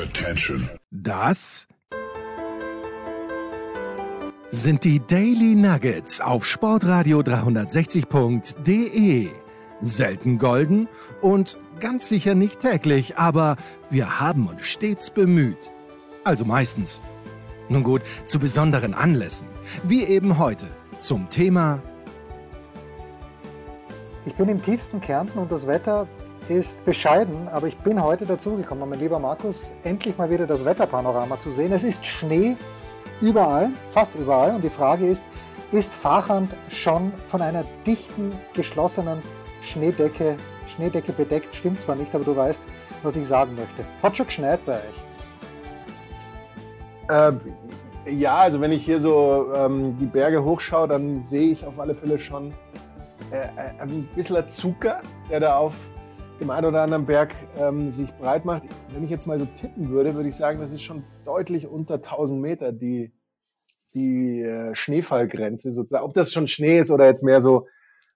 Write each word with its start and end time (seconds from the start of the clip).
Attention. 0.00 0.68
Das 0.90 1.68
sind 4.50 4.84
die 4.84 5.00
Daily 5.06 5.54
Nuggets 5.54 6.22
auf 6.22 6.46
Sportradio 6.46 7.20
360.de. 7.20 9.28
Selten 9.82 10.38
golden 10.38 10.88
und 11.20 11.58
ganz 11.80 12.08
sicher 12.08 12.34
nicht 12.34 12.60
täglich, 12.60 13.18
aber 13.18 13.58
wir 13.90 14.20
haben 14.20 14.46
uns 14.46 14.62
stets 14.62 15.10
bemüht. 15.10 15.68
Also 16.24 16.46
meistens. 16.46 17.02
Nun 17.68 17.82
gut, 17.82 18.00
zu 18.24 18.38
besonderen 18.38 18.94
Anlässen, 18.94 19.48
wie 19.82 20.04
eben 20.04 20.38
heute 20.38 20.64
zum 20.98 21.28
Thema 21.28 21.82
Ich 24.24 24.32
bin 24.34 24.48
im 24.48 24.62
tiefsten 24.62 25.02
Kärnten 25.02 25.38
und 25.38 25.52
das 25.52 25.66
Wetter 25.66 26.08
ist 26.48 26.84
bescheiden, 26.84 27.48
aber 27.48 27.66
ich 27.66 27.76
bin 27.78 28.02
heute 28.02 28.26
dazugekommen, 28.26 28.88
mein 28.88 28.98
lieber 29.00 29.18
Markus, 29.18 29.70
endlich 29.84 30.16
mal 30.18 30.30
wieder 30.30 30.46
das 30.46 30.64
Wetterpanorama 30.64 31.38
zu 31.40 31.50
sehen. 31.50 31.72
Es 31.72 31.84
ist 31.84 32.04
Schnee 32.04 32.56
überall, 33.20 33.70
fast 33.90 34.14
überall. 34.14 34.54
Und 34.54 34.62
die 34.62 34.70
Frage 34.70 35.06
ist, 35.06 35.24
ist 35.72 35.94
Fachand 35.94 36.52
schon 36.68 37.12
von 37.28 37.42
einer 37.42 37.64
dichten, 37.86 38.32
geschlossenen 38.54 39.22
Schneedecke, 39.62 40.36
Schneedecke 40.66 41.12
bedeckt? 41.12 41.54
Stimmt 41.54 41.80
zwar 41.80 41.94
nicht, 41.94 42.14
aber 42.14 42.24
du 42.24 42.34
weißt, 42.34 42.64
was 43.02 43.16
ich 43.16 43.26
sagen 43.26 43.54
möchte. 43.54 43.84
Hat 44.02 44.16
schon 44.16 44.26
geschneit 44.26 44.64
bei 44.66 44.74
euch? 44.78 44.80
Äh, 47.08 47.32
ja, 48.12 48.36
also 48.36 48.60
wenn 48.60 48.72
ich 48.72 48.84
hier 48.84 48.98
so 48.98 49.52
ähm, 49.54 49.96
die 49.98 50.06
Berge 50.06 50.42
hochschaue, 50.42 50.88
dann 50.88 51.20
sehe 51.20 51.52
ich 51.52 51.64
auf 51.64 51.78
alle 51.78 51.94
Fälle 51.94 52.18
schon 52.18 52.52
äh, 53.30 53.36
äh 53.36 53.80
ein 53.80 54.08
bisschen 54.14 54.48
Zucker, 54.48 55.02
der 55.30 55.40
da 55.40 55.56
auf 55.56 55.74
dem 56.40 56.50
einen 56.50 56.66
oder 56.66 56.82
anderen 56.82 57.06
Berg 57.06 57.34
ähm, 57.58 57.90
sich 57.90 58.12
breit 58.14 58.44
macht. 58.44 58.64
Wenn 58.92 59.04
ich 59.04 59.10
jetzt 59.10 59.26
mal 59.26 59.38
so 59.38 59.44
tippen 59.44 59.90
würde, 59.90 60.14
würde 60.14 60.28
ich 60.28 60.36
sagen, 60.36 60.58
das 60.58 60.72
ist 60.72 60.82
schon 60.82 61.04
deutlich 61.24 61.66
unter 61.66 61.96
1000 61.96 62.40
Meter 62.40 62.72
die, 62.72 63.12
die 63.94 64.40
äh, 64.40 64.74
Schneefallgrenze 64.74 65.70
sozusagen. 65.70 66.04
Ob 66.04 66.14
das 66.14 66.32
schon 66.32 66.48
Schnee 66.48 66.78
ist 66.78 66.90
oder 66.90 67.06
jetzt 67.06 67.22
mehr 67.22 67.42
so 67.42 67.66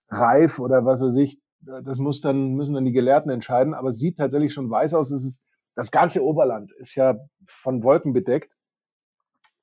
reif 0.08 0.58
oder 0.58 0.84
was 0.84 1.02
weiß 1.02 1.16
ich, 1.16 1.38
das 1.60 1.98
muss 1.98 2.20
dann, 2.20 2.54
müssen 2.54 2.74
dann 2.74 2.84
die 2.84 2.92
Gelehrten 2.92 3.30
entscheiden, 3.30 3.74
aber 3.74 3.90
es 3.90 3.98
sieht 3.98 4.18
tatsächlich 4.18 4.52
schon 4.52 4.70
weiß 4.70 4.94
aus. 4.94 5.10
Es 5.10 5.24
ist, 5.24 5.46
das 5.74 5.90
ganze 5.90 6.24
Oberland 6.24 6.72
ist 6.72 6.94
ja 6.94 7.16
von 7.46 7.82
Wolken 7.82 8.12
bedeckt. 8.12 8.54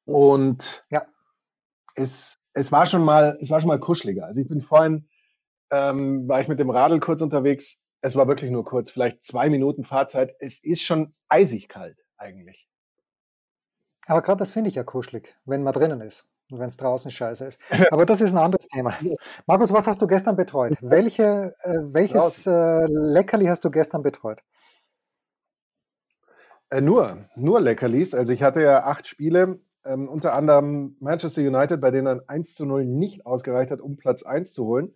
Und 0.06 0.86
ja. 0.90 1.06
es, 1.96 2.36
es 2.54 2.72
war 2.72 2.88
schon 2.88 3.04
mal, 3.04 3.38
es 3.40 3.50
war 3.50 3.62
schon 3.62 3.68
mal 3.68 3.80
kuscheliger. 3.80 4.26
Also 4.26 4.42
ich 4.42 4.48
bin 4.48 4.62
vorhin, 4.62 5.08
ähm, 5.70 6.28
war 6.28 6.42
ich 6.42 6.48
mit 6.48 6.60
dem 6.60 6.70
Radl 6.70 7.00
kurz 7.00 7.22
unterwegs 7.22 7.81
es 8.02 8.16
war 8.16 8.28
wirklich 8.28 8.52
nur 8.52 8.66
kurz, 8.66 8.90
vielleicht 8.90 9.24
zwei 9.24 9.50
Minuten 9.50 9.84
Fahrzeit. 9.84 10.36
Es 10.40 10.64
ist 10.64 10.82
schon 10.82 11.14
eisig 11.30 11.70
kalt 11.70 11.98
eigentlich. 12.18 12.68
Aber 14.08 14.22
gerade 14.22 14.40
das 14.40 14.50
finde 14.50 14.70
ich 14.70 14.76
ja 14.76 14.84
kuschelig, 14.84 15.36
wenn 15.46 15.64
man 15.64 15.74
drinnen 15.74 16.02
ist 16.02 16.28
und 16.50 16.60
wenn 16.60 16.70
es 16.70 16.78
draußen 16.78 17.12
scheiße 17.12 17.46
ist. 17.46 17.60
Aber 17.92 18.06
das 18.06 18.20
ist 18.22 18.32
ein 18.32 18.38
anderes 18.38 18.68
Thema. 18.68 18.96
Markus, 19.46 19.72
was 19.72 19.88
hast 19.88 20.02
du 20.02 20.08
gestern 20.08 20.36
betreut? 20.36 20.78
Welche, 20.82 21.56
äh, 21.62 21.78
welches 21.82 22.48
äh, 22.48 22.86
Leckerli 22.88 23.46
hast 23.46 23.64
du 23.64 23.70
gestern 23.70 24.02
betreut? 24.02 24.42
Äh, 26.70 26.82
nur, 26.82 27.18
nur 27.36 27.62
Leckerlis. 27.62 28.16
Also 28.16 28.34
ich 28.34 28.42
hatte 28.42 28.64
ja 28.64 28.84
acht 28.84 29.06
Spiele, 29.06 29.60
ähm, 29.86 30.10
unter 30.10 30.34
anderem 30.34 30.96
Manchester 31.00 31.42
United, 31.42 31.80
bei 31.80 31.92
denen 31.92 32.08
ein 32.08 32.22
1 32.28 32.56
zu 32.56 32.66
0 32.66 32.86
nicht 32.86 33.26
ausgereicht 33.26 33.72
hat, 33.72 33.82
um 33.82 33.98
Platz 33.98 34.24
1 34.24 34.54
zu 34.54 34.66
holen. 34.66 34.94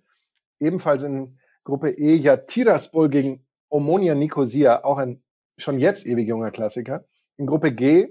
Ebenfalls 0.59 1.03
in 1.03 1.37
Gruppe 1.65 1.89
E 1.89 2.15
ja 2.15 2.37
Tiraspol 2.37 3.09
gegen 3.09 3.45
Omonia 3.69 4.15
Nicosia, 4.15 4.85
auch 4.85 4.97
ein 4.97 5.21
schon 5.57 5.79
jetzt 5.79 6.05
ewig 6.05 6.27
junger 6.27 6.51
Klassiker. 6.51 7.05
In 7.37 7.47
Gruppe 7.47 7.73
G 7.73 8.07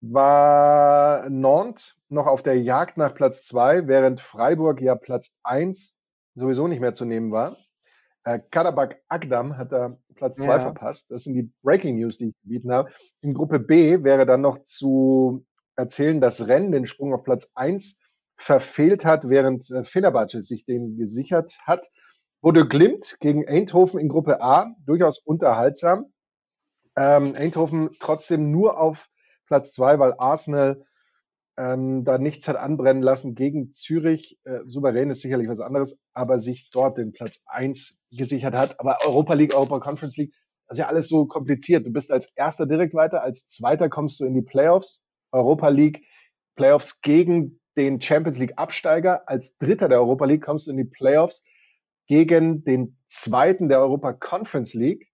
war 0.00 1.28
Nantes 1.28 1.96
noch 2.08 2.26
auf 2.26 2.42
der 2.42 2.60
Jagd 2.60 2.96
nach 2.96 3.14
Platz 3.14 3.44
zwei, 3.44 3.86
während 3.86 4.20
Freiburg 4.20 4.80
ja 4.80 4.94
Platz 4.96 5.36
eins 5.42 5.96
sowieso 6.34 6.66
nicht 6.66 6.80
mehr 6.80 6.94
zu 6.94 7.04
nehmen 7.04 7.30
war. 7.30 7.58
Äh, 8.24 8.40
Karabakh 8.50 8.96
Agdam 9.08 9.56
hat 9.58 9.72
da 9.72 9.98
Platz 10.14 10.36
zwei 10.36 10.54
ja. 10.54 10.60
verpasst. 10.60 11.10
Das 11.10 11.24
sind 11.24 11.34
die 11.34 11.52
Breaking 11.62 11.96
News, 11.96 12.16
die 12.16 12.28
ich 12.28 12.36
zu 12.36 12.48
bieten 12.48 12.72
habe. 12.72 12.90
In 13.20 13.34
Gruppe 13.34 13.58
B 13.60 14.02
wäre 14.02 14.24
dann 14.24 14.40
noch 14.40 14.58
zu 14.58 15.44
erzählen, 15.76 16.20
dass 16.20 16.48
Rennen 16.48 16.72
den 16.72 16.86
Sprung 16.86 17.12
auf 17.12 17.22
Platz 17.22 17.50
eins 17.54 17.98
verfehlt 18.36 19.04
hat, 19.04 19.28
während 19.28 19.70
äh, 19.70 19.84
Fenerbahce 19.84 20.42
sich 20.42 20.64
den 20.64 20.96
gesichert 20.96 21.58
hat. 21.66 21.88
Bodo 22.40 22.66
Glimt 22.68 23.16
gegen 23.18 23.48
Eindhoven 23.48 23.98
in 23.98 24.08
Gruppe 24.08 24.40
A, 24.40 24.72
durchaus 24.86 25.18
unterhaltsam. 25.18 26.12
Ähm, 26.96 27.34
Eindhoven 27.34 27.90
trotzdem 27.98 28.52
nur 28.52 28.80
auf 28.80 29.08
Platz 29.46 29.72
zwei, 29.72 29.98
weil 29.98 30.14
Arsenal 30.18 30.84
ähm, 31.58 32.04
da 32.04 32.18
nichts 32.18 32.46
hat 32.46 32.54
anbrennen 32.54 33.02
lassen 33.02 33.34
gegen 33.34 33.72
Zürich. 33.72 34.38
Äh, 34.44 34.60
souverän 34.66 35.10
ist 35.10 35.20
sicherlich 35.20 35.48
was 35.48 35.58
anderes, 35.58 35.98
aber 36.12 36.38
sich 36.38 36.70
dort 36.70 36.96
den 36.96 37.12
Platz 37.12 37.42
eins 37.46 37.98
gesichert 38.12 38.54
hat. 38.54 38.78
Aber 38.78 38.98
Europa 39.04 39.34
League, 39.34 39.54
Europa 39.54 39.80
Conference 39.80 40.16
League, 40.16 40.32
das 40.68 40.76
ist 40.76 40.82
ja 40.82 40.86
alles 40.86 41.08
so 41.08 41.26
kompliziert. 41.26 41.86
Du 41.86 41.92
bist 41.92 42.12
als 42.12 42.32
Erster 42.36 42.66
direkt 42.66 42.94
weiter, 42.94 43.22
als 43.22 43.46
Zweiter 43.46 43.88
kommst 43.88 44.20
du 44.20 44.24
in 44.24 44.34
die 44.34 44.42
Playoffs. 44.42 45.04
Europa 45.32 45.68
League, 45.70 46.06
Playoffs 46.54 47.00
gegen 47.00 47.60
den 47.76 48.00
Champions 48.00 48.38
League 48.38 48.54
Absteiger. 48.56 49.28
Als 49.28 49.56
Dritter 49.56 49.88
der 49.88 49.98
Europa 49.98 50.24
League 50.26 50.44
kommst 50.44 50.68
du 50.68 50.70
in 50.70 50.76
die 50.76 50.84
Playoffs 50.84 51.44
gegen 52.08 52.64
den 52.64 52.96
zweiten 53.06 53.68
der 53.68 53.78
Europa 53.80 54.12
Conference 54.14 54.74
League, 54.74 55.12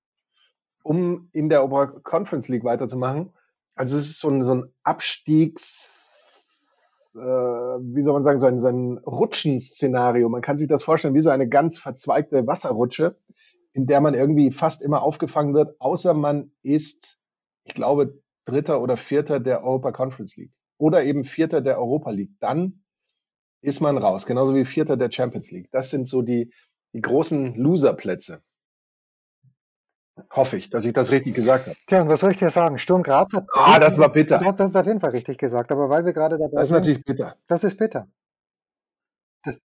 um 0.82 1.28
in 1.32 1.50
der 1.50 1.60
Europa 1.62 2.00
Conference 2.00 2.48
League 2.48 2.64
weiterzumachen. 2.64 3.34
Also 3.74 3.98
es 3.98 4.06
ist 4.06 4.20
so 4.20 4.30
ein, 4.30 4.44
so 4.44 4.54
ein 4.54 4.72
Abstiegs, 4.84 5.60
äh, 7.16 7.20
wie 7.20 8.02
soll 8.02 8.14
man 8.14 8.22
sagen, 8.22 8.38
so 8.38 8.46
ein, 8.46 8.58
so 8.58 8.68
ein 8.68 8.98
Rutschenszenario. 8.98 10.28
Man 10.28 10.42
kann 10.42 10.56
sich 10.56 10.68
das 10.68 10.84
vorstellen 10.84 11.14
wie 11.14 11.20
so 11.20 11.30
eine 11.30 11.48
ganz 11.48 11.78
verzweigte 11.78 12.46
Wasserrutsche, 12.46 13.18
in 13.72 13.86
der 13.86 14.00
man 14.00 14.14
irgendwie 14.14 14.52
fast 14.52 14.80
immer 14.82 15.02
aufgefangen 15.02 15.52
wird, 15.52 15.80
außer 15.80 16.14
man 16.14 16.52
ist, 16.62 17.18
ich 17.64 17.74
glaube, 17.74 18.22
Dritter 18.44 18.80
oder 18.80 18.96
Vierter 18.96 19.40
der 19.40 19.64
Europa 19.64 19.90
Conference 19.90 20.36
League 20.36 20.52
oder 20.78 21.02
eben 21.02 21.24
Vierter 21.24 21.60
der 21.60 21.78
Europa 21.78 22.10
League. 22.10 22.34
Dann 22.38 22.84
ist 23.62 23.80
man 23.80 23.98
raus, 23.98 24.26
genauso 24.26 24.54
wie 24.54 24.64
Vierter 24.64 24.96
der 24.96 25.10
Champions 25.10 25.50
League. 25.50 25.70
Das 25.72 25.90
sind 25.90 26.06
so 26.08 26.22
die, 26.22 26.52
die 26.94 27.02
großen 27.02 27.56
Loserplätze. 27.56 28.40
Hoffe 30.30 30.56
ich, 30.56 30.70
dass 30.70 30.84
ich 30.84 30.92
das 30.92 31.10
richtig 31.10 31.34
gesagt 31.34 31.66
habe. 31.66 31.76
Tja, 31.86 32.00
und 32.00 32.08
was 32.08 32.20
soll 32.20 32.30
ich 32.30 32.38
dir 32.38 32.48
sagen? 32.48 32.78
Sturm 32.78 33.02
Graz 33.02 33.32
hat. 33.32 33.48
Ah, 33.52 33.80
das 33.80 33.98
war 33.98 34.12
bitter. 34.12 34.40
Ja, 34.40 34.52
das 34.52 34.70
ist 34.70 34.76
auf 34.76 34.86
jeden 34.86 35.00
Fall 35.00 35.10
richtig 35.10 35.38
gesagt. 35.38 35.72
Aber 35.72 35.90
weil 35.90 36.04
wir 36.04 36.12
gerade 36.12 36.38
dabei 36.38 36.50
sind. 36.50 36.56
Das 36.56 36.68
ist 36.68 36.70
natürlich 36.70 37.04
bitter. 37.04 37.36
Das 37.48 37.64
ist 37.64 37.76
bitter. 37.76 38.06
Das, 39.42 39.60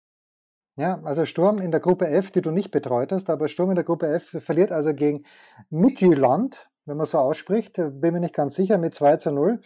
ja, 0.76 1.02
also 1.04 1.26
Sturm 1.26 1.58
in 1.58 1.70
der 1.70 1.80
Gruppe 1.80 2.08
F, 2.08 2.30
die 2.30 2.40
du 2.40 2.50
nicht 2.50 2.70
betreut 2.70 3.12
hast, 3.12 3.28
aber 3.28 3.48
Sturm 3.48 3.70
in 3.70 3.74
der 3.74 3.84
Gruppe 3.84 4.08
F 4.08 4.36
verliert 4.42 4.72
also 4.72 4.94
gegen 4.94 5.24
Midtjylland, 5.68 6.70
wenn 6.86 6.96
man 6.96 7.04
so 7.04 7.18
ausspricht, 7.18 7.74
bin 7.74 8.14
mir 8.14 8.20
nicht 8.20 8.34
ganz 8.34 8.54
sicher, 8.54 8.78
mit 8.78 8.94
2 8.94 9.18
zu 9.18 9.32
0. 9.32 9.60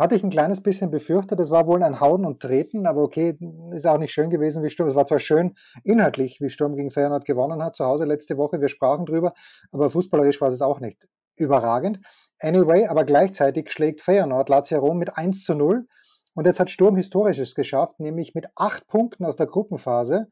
Hatte 0.00 0.14
ich 0.14 0.24
ein 0.24 0.30
kleines 0.30 0.62
bisschen 0.62 0.90
befürchtet, 0.90 1.38
das 1.38 1.50
war 1.50 1.66
wohl 1.66 1.82
ein 1.82 2.00
Hauen 2.00 2.24
und 2.24 2.40
Treten, 2.40 2.86
aber 2.86 3.02
okay, 3.02 3.36
ist 3.70 3.86
auch 3.86 3.98
nicht 3.98 4.12
schön 4.12 4.30
gewesen 4.30 4.62
wie 4.62 4.70
Sturm. 4.70 4.88
Es 4.88 4.94
war 4.94 5.04
zwar 5.04 5.18
schön 5.18 5.56
inhaltlich, 5.84 6.40
wie 6.40 6.48
Sturm 6.48 6.74
gegen 6.74 6.90
Feyenoord 6.90 7.26
gewonnen 7.26 7.62
hat 7.62 7.76
zu 7.76 7.84
Hause 7.84 8.06
letzte 8.06 8.38
Woche, 8.38 8.62
wir 8.62 8.68
sprachen 8.68 9.04
drüber, 9.04 9.34
aber 9.72 9.90
fußballerisch 9.90 10.40
war 10.40 10.50
es 10.50 10.62
auch 10.62 10.80
nicht 10.80 11.06
überragend. 11.36 12.00
Anyway, 12.38 12.86
aber 12.86 13.04
gleichzeitig 13.04 13.70
schlägt 13.70 14.00
Feyenoord 14.00 14.48
Lazio 14.48 14.78
Rom 14.78 14.96
mit 14.96 15.18
1 15.18 15.44
zu 15.44 15.54
0 15.54 15.86
und 16.32 16.46
jetzt 16.46 16.60
hat 16.60 16.70
Sturm 16.70 16.96
Historisches 16.96 17.54
geschafft, 17.54 18.00
nämlich 18.00 18.34
mit 18.34 18.46
acht 18.56 18.86
Punkten 18.86 19.26
aus 19.26 19.36
der 19.36 19.48
Gruppenphase, 19.48 20.28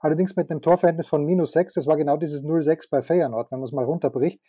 allerdings 0.00 0.34
mit 0.34 0.50
einem 0.50 0.62
Torverhältnis 0.62 1.06
von 1.06 1.24
minus 1.24 1.52
6, 1.52 1.74
das 1.74 1.86
war 1.86 1.96
genau 1.96 2.16
dieses 2.16 2.42
0-6 2.42 2.88
bei 2.90 3.02
Feyenoord, 3.02 3.52
wenn 3.52 3.60
man 3.60 3.68
es 3.68 3.72
mal 3.72 3.84
runterbricht, 3.84 4.40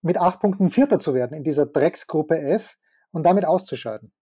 mit 0.00 0.18
acht 0.18 0.40
Punkten 0.40 0.70
Vierter 0.70 0.98
zu 0.98 1.12
werden 1.12 1.36
in 1.36 1.44
dieser 1.44 1.66
Drecksgruppe 1.66 2.38
F 2.38 2.77
und 3.12 3.24
damit 3.24 3.44
auszuscheiden. 3.44 4.12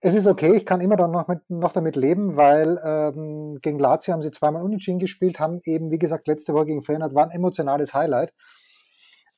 Es 0.00 0.14
ist 0.14 0.26
okay, 0.26 0.54
ich 0.54 0.66
kann 0.66 0.80
immer 0.80 0.96
noch, 0.96 1.26
mit, 1.26 1.48
noch 1.48 1.72
damit 1.72 1.96
leben, 1.96 2.36
weil 2.36 2.78
ähm, 2.84 3.58
gegen 3.62 3.78
Lazio 3.78 4.12
haben 4.12 4.22
sie 4.22 4.30
zweimal 4.30 4.62
unentschieden 4.62 4.98
gespielt, 4.98 5.40
haben 5.40 5.60
eben, 5.64 5.90
wie 5.90 5.98
gesagt, 5.98 6.28
letzte 6.28 6.52
Woche 6.52 6.66
gegen 6.66 6.82
Feyenoord, 6.82 7.14
war 7.14 7.24
ein 7.24 7.30
emotionales 7.30 7.94
Highlight. 7.94 8.32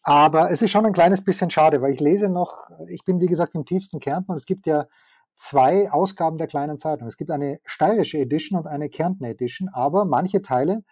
Aber 0.03 0.51
es 0.51 0.63
ist 0.63 0.71
schon 0.71 0.87
ein 0.87 0.93
kleines 0.93 1.25
bisschen 1.25 1.51
schade, 1.51 1.81
weil 1.81 1.93
ich 1.93 2.01
lese 2.01 2.29
noch, 2.29 2.69
ich 2.89 3.05
bin 3.05 3.21
wie 3.21 3.27
gesagt 3.27 3.55
im 3.55 3.65
tiefsten 3.65 4.01
Kärnten 4.01 4.33
und 4.33 4.37
es 4.37 4.47
gibt 4.47 4.67
ja 4.67 4.87
zwei 5.35 5.91
Ausgaben 5.91 6.39
der 6.39 6.49
kleinen 6.49 6.79
Zeitung. 6.79 7.07
Es 7.07 7.17
gibt 7.17 7.31
eine 7.31 7.61
steirische 7.65 8.19
Edition 8.19 8.59
und 8.59 8.67
eine 8.67 8.89
Kärntner 8.89 9.29
Edition, 9.29 9.69
aber 9.73 10.05
manche 10.05 10.43
Teile 10.43 10.83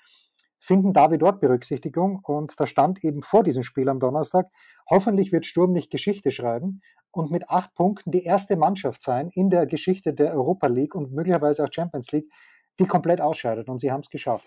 finden 0.58 0.92
da 0.92 1.10
wie 1.10 1.18
dort 1.18 1.40
Berücksichtigung 1.40 2.20
und 2.22 2.54
da 2.58 2.66
stand 2.66 3.04
eben 3.04 3.22
vor 3.22 3.42
diesem 3.42 3.62
Spiel 3.62 3.88
am 3.88 4.00
Donnerstag, 4.00 4.46
hoffentlich 4.88 5.32
wird 5.32 5.46
Sturm 5.46 5.72
nicht 5.72 5.90
Geschichte 5.90 6.30
schreiben, 6.30 6.80
und 7.16 7.30
mit 7.30 7.48
acht 7.48 7.74
Punkten 7.74 8.10
die 8.10 8.24
erste 8.24 8.56
Mannschaft 8.56 9.02
sein 9.02 9.30
in 9.30 9.50
der 9.50 9.66
Geschichte 9.66 10.12
der 10.12 10.34
Europa 10.34 10.66
League 10.66 10.94
und 10.94 11.12
möglicherweise 11.12 11.64
auch 11.64 11.72
Champions 11.72 12.12
League, 12.12 12.30
die 12.78 12.86
komplett 12.86 13.20
ausscheidet. 13.20 13.68
Und 13.68 13.80
sie 13.80 13.90
haben 13.90 14.00
es 14.00 14.10
geschafft. 14.10 14.46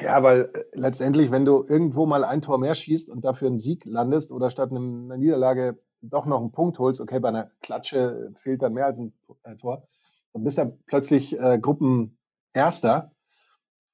Ja, 0.00 0.22
weil 0.22 0.50
äh, 0.52 0.64
letztendlich, 0.72 1.30
wenn 1.30 1.44
du 1.44 1.64
irgendwo 1.66 2.06
mal 2.06 2.24
ein 2.24 2.42
Tor 2.42 2.58
mehr 2.58 2.74
schießt 2.74 3.10
und 3.10 3.24
dafür 3.24 3.48
einen 3.48 3.58
Sieg 3.58 3.84
landest 3.84 4.30
oder 4.30 4.50
statt 4.50 4.70
einer 4.70 5.16
Niederlage 5.16 5.78
doch 6.02 6.26
noch 6.26 6.40
einen 6.40 6.52
Punkt 6.52 6.78
holst, 6.78 7.00
okay, 7.00 7.18
bei 7.18 7.28
einer 7.28 7.50
Klatsche 7.62 8.30
fehlt 8.36 8.62
dann 8.62 8.74
mehr 8.74 8.86
als 8.86 8.98
ein 8.98 9.12
äh, 9.44 9.56
Tor, 9.56 9.86
dann 10.32 10.44
bist 10.44 10.58
du 10.58 10.78
plötzlich 10.86 11.38
äh, 11.38 11.58
Gruppenerster 11.58 13.10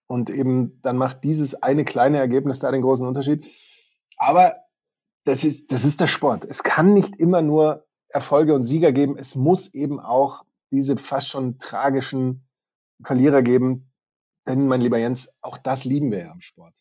und 0.09 0.29
eben 0.29 0.81
dann 0.83 0.97
macht 0.97 1.23
dieses 1.23 1.63
eine 1.63 1.85
kleine 1.85 2.19
Ergebnis 2.19 2.59
da 2.59 2.73
den 2.73 2.83
großen 2.83 3.07
Unterschied. 3.07 3.47
Aber 4.17 4.55
das 5.25 5.45
ist, 5.45 5.71
das 5.71 5.85
ist 5.85 6.01
der 6.01 6.09
Sport. 6.09 6.45
Es 6.45 6.65
kann 6.65 6.95
nicht 6.95 7.17
immer 7.21 7.43
nur 7.43 7.87
Erfolge 8.13 8.55
und 8.55 8.65
Sieger 8.65 8.93
geben. 8.93 9.17
Es 9.17 9.35
muss 9.35 9.75
eben 9.75 10.01
auch 10.01 10.45
diese 10.71 10.97
fast 10.97 11.29
schon 11.29 11.59
tragischen 11.59 12.47
Verlierer 13.03 13.43
geben. 13.43 13.91
Denn, 14.47 14.67
mein 14.67 14.81
lieber 14.81 14.99
Jens, 14.99 15.37
auch 15.41 15.59
das 15.59 15.85
lieben 15.85 16.11
wir 16.11 16.19
ja 16.19 16.31
am 16.31 16.41
Sport. 16.41 16.75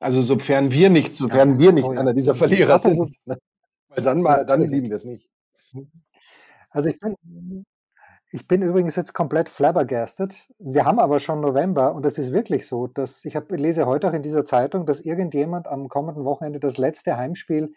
Also 0.00 0.20
sofern 0.20 0.70
wir 0.70 0.90
nicht, 0.90 1.16
sofern 1.16 1.52
ja, 1.52 1.58
wir 1.58 1.72
nicht 1.72 1.84
oh 1.84 1.92
ja. 1.92 2.00
einer 2.00 2.14
dieser 2.14 2.34
Verlierer 2.34 2.78
sind, 2.78 3.16
weil 3.26 4.02
dann 4.02 4.22
mal, 4.22 4.44
dann 4.44 4.62
lieben 4.62 4.90
wir 4.90 4.96
es 4.96 5.04
nicht. 5.04 5.28
Also 6.70 6.88
ich 6.88 7.00
bin, 7.00 7.64
ich 8.30 8.46
bin 8.46 8.62
übrigens 8.62 8.94
jetzt 8.94 9.14
komplett 9.14 9.48
flabbergasted. 9.48 10.36
Wir 10.58 10.84
haben 10.84 10.98
aber 10.98 11.18
schon 11.18 11.40
November 11.40 11.94
und 11.94 12.06
es 12.06 12.18
ist 12.18 12.32
wirklich 12.32 12.66
so, 12.66 12.86
dass 12.86 13.24
ich 13.24 13.34
hab, 13.34 13.50
lese 13.50 13.86
heute 13.86 14.08
auch 14.08 14.12
in 14.12 14.22
dieser 14.22 14.44
Zeitung, 14.44 14.86
dass 14.86 15.00
irgendjemand 15.00 15.66
am 15.66 15.88
kommenden 15.88 16.24
Wochenende 16.24 16.60
das 16.60 16.76
letzte 16.76 17.16
Heimspiel 17.16 17.74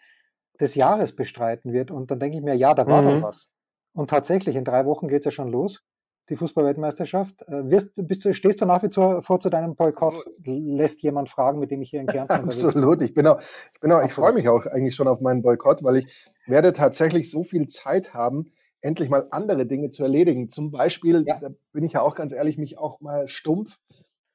des 0.60 0.74
Jahres 0.74 1.14
bestreiten 1.14 1.72
wird. 1.72 1.90
Und 1.90 2.10
dann 2.10 2.20
denke 2.20 2.36
ich 2.36 2.42
mir, 2.42 2.54
ja, 2.54 2.74
da 2.74 2.86
war 2.86 3.02
mhm. 3.02 3.08
noch 3.08 3.22
was. 3.28 3.50
Und 3.94 4.10
tatsächlich, 4.10 4.56
in 4.56 4.64
drei 4.64 4.86
Wochen 4.86 5.08
geht 5.08 5.20
es 5.20 5.26
ja 5.26 5.30
schon 5.30 5.48
los, 5.48 5.82
die 6.28 6.36
Fußballweltmeisterschaft. 6.36 7.42
Äh, 7.48 7.70
wirst, 7.70 7.90
bist 7.96 8.24
du, 8.24 8.32
stehst 8.32 8.60
du 8.60 8.66
nach 8.66 8.82
wie 8.82 8.90
vor 8.90 9.40
zu 9.40 9.50
deinem 9.50 9.74
Boykott? 9.74 10.14
Lässt 10.44 11.02
jemand 11.02 11.28
fragen, 11.28 11.58
mit 11.58 11.70
dem 11.70 11.82
ich 11.82 11.90
hier 11.90 12.00
in 12.00 12.06
Kärnten 12.06 12.32
Absolut. 12.32 13.02
Ich 13.02 13.14
bin 13.14 13.26
auch, 13.26 13.40
ich 13.40 13.80
bin 13.80 13.92
auch, 13.92 14.02
ich 14.02 14.12
freue 14.12 14.32
mich 14.32 14.48
auch 14.48 14.66
eigentlich 14.66 14.94
schon 14.94 15.08
auf 15.08 15.20
meinen 15.20 15.42
Boykott, 15.42 15.82
weil 15.82 15.96
ich 15.96 16.30
werde 16.46 16.72
tatsächlich 16.72 17.30
so 17.30 17.42
viel 17.44 17.66
Zeit 17.66 18.14
haben, 18.14 18.52
endlich 18.80 19.08
mal 19.08 19.26
andere 19.30 19.66
Dinge 19.66 19.90
zu 19.90 20.02
erledigen. 20.02 20.48
Zum 20.48 20.70
Beispiel, 20.70 21.24
ja. 21.26 21.38
da 21.38 21.50
bin 21.72 21.84
ich 21.84 21.92
ja 21.92 22.02
auch 22.02 22.14
ganz 22.14 22.32
ehrlich, 22.32 22.56
mich 22.56 22.78
auch 22.78 23.00
mal 23.00 23.28
stumpf 23.28 23.78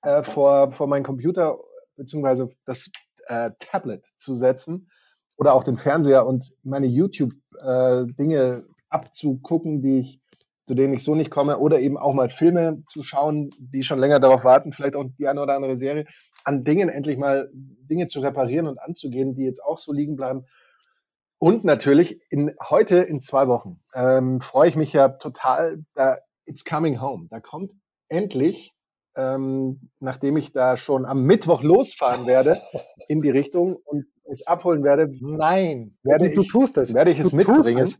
äh, 0.04 0.24
vor, 0.24 0.72
vor 0.72 0.88
meinen 0.88 1.04
Computer 1.04 1.58
beziehungsweise 1.96 2.50
das 2.66 2.92
äh, 3.28 3.52
Tablet 3.60 4.06
zu 4.16 4.34
setzen 4.34 4.90
oder 5.38 5.54
auch 5.54 5.64
den 5.64 5.78
Fernseher 5.78 6.26
und 6.26 6.56
meine 6.64 6.88
YouTube-Dinge 6.88 8.36
äh, 8.36 8.62
abzugucken, 8.90 9.82
die 9.82 10.00
ich, 10.00 10.22
zu 10.66 10.74
denen 10.76 10.94
ich 10.94 11.04
so 11.04 11.16
nicht 11.16 11.32
komme, 11.32 11.60
oder 11.60 11.80
eben 11.80 11.98
auch 11.98 12.14
mal 12.14 12.30
Filme 12.30 12.84
zu 12.86 13.04
schauen, 13.04 13.52
die 13.58 13.84
schon 13.84 14.00
länger 14.00 14.20
darauf 14.20 14.44
warten, 14.44 14.74
vielleicht 14.74 14.96
auch 14.96 15.06
die 15.18 15.28
eine 15.28 15.42
oder 15.42 15.56
andere 15.56 15.78
Serie, 15.78 16.06
an 16.44 16.64
Dingen 16.64 16.90
endlich 16.90 17.18
mal 17.18 17.50
Dinge 17.54 18.08
zu 18.08 18.20
reparieren 18.20 18.68
und 18.68 18.80
anzugehen, 18.80 19.36
die 19.36 19.44
jetzt 19.44 19.64
auch 19.64 19.78
so 19.78 19.94
liegen 19.94 20.16
bleiben. 20.16 20.46
Und 21.40 21.64
natürlich 21.64 22.20
in, 22.30 22.54
heute 22.62 22.98
in 22.98 23.20
zwei 23.22 23.48
Wochen 23.48 23.80
ähm, 23.94 24.42
freue 24.42 24.70
ich 24.70 24.76
mich 24.76 24.94
ja 24.94 25.10
total. 25.10 25.84
Da, 25.94 26.18
it's 26.46 26.66
coming 26.66 27.00
home. 27.00 27.28
Da 27.30 27.40
kommt 27.40 27.74
endlich, 28.08 28.74
ähm, 29.18 29.90
nachdem 30.00 30.38
ich 30.38 30.54
da 30.54 30.78
schon 30.78 31.06
am 31.06 31.24
Mittwoch 31.24 31.64
losfahren 31.64 32.28
werde 32.28 32.62
in 33.08 33.20
die 33.22 33.32
Richtung 33.32 33.76
und 33.76 34.06
es 34.30 34.46
abholen 34.46 34.84
werde. 34.84 35.12
Nein, 35.20 35.98
werde 36.04 36.26
du, 36.26 36.30
ich, 36.30 36.36
du 36.36 36.44
tust 36.60 36.78
es. 36.78 36.94
Werde 36.94 37.12
ich 37.12 37.20
es 37.20 37.34
mitbringen. 37.34 37.92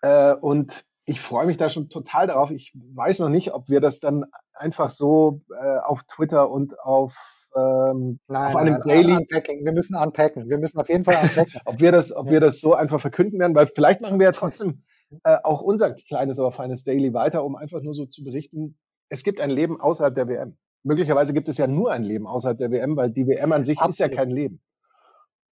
Äh, 0.00 0.34
und 0.34 0.84
ich 1.04 1.20
freue 1.20 1.46
mich 1.46 1.58
da 1.58 1.68
schon 1.68 1.90
total 1.90 2.26
darauf. 2.26 2.50
Ich 2.50 2.72
weiß 2.74 3.18
noch 3.18 3.28
nicht, 3.28 3.52
ob 3.52 3.68
wir 3.68 3.80
das 3.80 4.00
dann 4.00 4.24
einfach 4.54 4.88
so 4.88 5.42
äh, 5.54 5.78
auf 5.78 6.02
Twitter 6.04 6.50
und 6.50 6.80
auf 6.80 7.44
ähm, 7.56 8.18
nein, 8.26 8.48
auf 8.48 8.56
einem 8.56 8.74
nein, 8.74 8.82
Daily. 8.84 9.12
Unpacking. 9.12 9.64
Wir 9.64 9.72
müssen 9.72 9.94
unpacken. 9.94 10.48
Wir 10.48 10.58
müssen 10.58 10.80
auf 10.80 10.88
jeden 10.88 11.04
Fall 11.04 11.22
unpacken. 11.22 11.52
ob 11.66 11.80
wir 11.80 11.92
das, 11.92 12.14
ob 12.14 12.26
ja. 12.26 12.32
wir 12.32 12.40
das 12.40 12.60
so 12.60 12.74
einfach 12.74 13.00
verkünden 13.00 13.38
werden, 13.38 13.54
weil 13.54 13.70
vielleicht 13.74 14.00
machen 14.00 14.18
wir 14.18 14.26
ja 14.26 14.32
trotzdem 14.36 14.82
äh, 15.24 15.36
auch 15.42 15.60
unser 15.60 15.92
kleines, 15.92 16.38
aber 16.38 16.50
feines 16.50 16.84
Daily 16.84 17.12
weiter, 17.12 17.44
um 17.44 17.56
einfach 17.56 17.82
nur 17.82 17.94
so 17.94 18.06
zu 18.06 18.24
berichten, 18.24 18.76
es 19.14 19.22
gibt 19.22 19.40
ein 19.40 19.50
Leben 19.50 19.80
außerhalb 19.80 20.14
der 20.14 20.28
WM. 20.28 20.56
Möglicherweise 20.82 21.32
gibt 21.32 21.48
es 21.48 21.56
ja 21.56 21.66
nur 21.66 21.92
ein 21.92 22.02
Leben 22.02 22.26
außerhalb 22.26 22.58
der 22.58 22.70
WM, 22.70 22.96
weil 22.96 23.10
die 23.10 23.26
WM 23.26 23.52
an 23.52 23.64
sich 23.64 23.78
Absolut. 23.78 23.92
ist 23.92 23.98
ja 24.00 24.08
kein 24.08 24.30
Leben. 24.30 24.60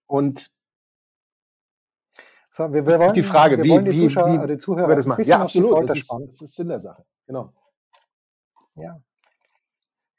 Und 0.05 0.51
so, 2.51 2.71
wir, 2.71 2.85
wir 2.85 2.99
wollen, 2.99 3.13
die 3.13 3.23
Frage, 3.23 3.57
wir 3.57 3.63
wie, 3.63 3.69
wollen 3.69 3.85
die 3.85 3.93
wie, 3.93 4.01
Zuschauer, 4.01 4.43
wie, 4.43 4.47
die 4.47 4.57
Zuhörer 4.57 4.95
das 4.95 5.07
machen. 5.07 5.23
Ja, 5.23 5.39
absolut. 5.39 5.89
Das 5.89 5.97
ist, 5.97 6.11
das 6.11 6.41
ist 6.41 6.55
Sinn 6.55 6.67
der 6.67 6.79
Sache. 6.79 7.03
Genau. 7.25 7.51
Ja. 8.75 9.01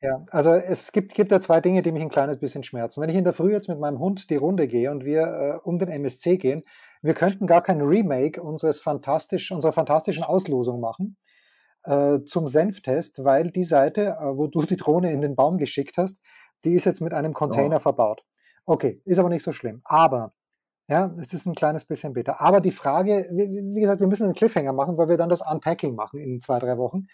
Ja, 0.00 0.22
also 0.32 0.52
es 0.52 0.92
gibt, 0.92 1.14
gibt 1.14 1.32
da 1.32 1.40
zwei 1.40 1.62
Dinge, 1.62 1.80
die 1.80 1.90
mich 1.92 2.02
ein 2.02 2.10
kleines 2.10 2.38
bisschen 2.38 2.62
schmerzen. 2.62 3.00
Wenn 3.00 3.08
ich 3.08 3.16
in 3.16 3.24
der 3.24 3.32
Früh 3.32 3.52
jetzt 3.52 3.68
mit 3.68 3.78
meinem 3.78 3.98
Hund 3.98 4.28
die 4.28 4.36
Runde 4.36 4.68
gehe 4.68 4.90
und 4.90 5.04
wir 5.04 5.22
äh, 5.22 5.58
um 5.62 5.78
den 5.78 5.88
MSC 5.88 6.36
gehen, 6.36 6.64
wir 7.00 7.14
könnten 7.14 7.46
gar 7.46 7.62
kein 7.62 7.80
Remake 7.80 8.42
unseres 8.42 8.80
fantastisch, 8.80 9.50
unserer 9.50 9.72
fantastischen 9.72 10.24
Auslosung 10.24 10.80
machen 10.80 11.16
äh, 11.84 12.20
zum 12.24 12.46
Senftest, 12.46 13.24
weil 13.24 13.50
die 13.50 13.64
Seite, 13.64 14.16
äh, 14.20 14.36
wo 14.36 14.46
du 14.46 14.62
die 14.62 14.76
Drohne 14.76 15.12
in 15.12 15.20
den 15.20 15.34
Baum 15.34 15.58
geschickt 15.58 15.96
hast, 15.96 16.20
die 16.64 16.74
ist 16.74 16.84
jetzt 16.84 17.00
mit 17.00 17.12
einem 17.12 17.34
Container 17.34 17.76
oh. 17.76 17.80
verbaut. 17.80 18.24
Okay, 18.66 19.02
ist 19.04 19.18
aber 19.18 19.28
nicht 19.28 19.42
so 19.42 19.52
schlimm. 19.52 19.82
Aber 19.84 20.32
ja, 20.88 21.14
es 21.20 21.32
ist 21.32 21.46
ein 21.46 21.54
kleines 21.54 21.84
bisschen 21.84 22.12
bitter. 22.12 22.40
Aber 22.40 22.60
die 22.60 22.70
Frage, 22.70 23.28
wie, 23.32 23.48
wie 23.74 23.80
gesagt, 23.80 24.00
wir 24.00 24.06
müssen 24.06 24.24
einen 24.24 24.34
Cliffhanger 24.34 24.72
machen, 24.72 24.98
weil 24.98 25.08
wir 25.08 25.16
dann 25.16 25.28
das 25.28 25.40
Unpacking 25.40 25.94
machen 25.94 26.20
in 26.20 26.40
zwei, 26.40 26.58
drei 26.58 26.76
Wochen 26.78 27.06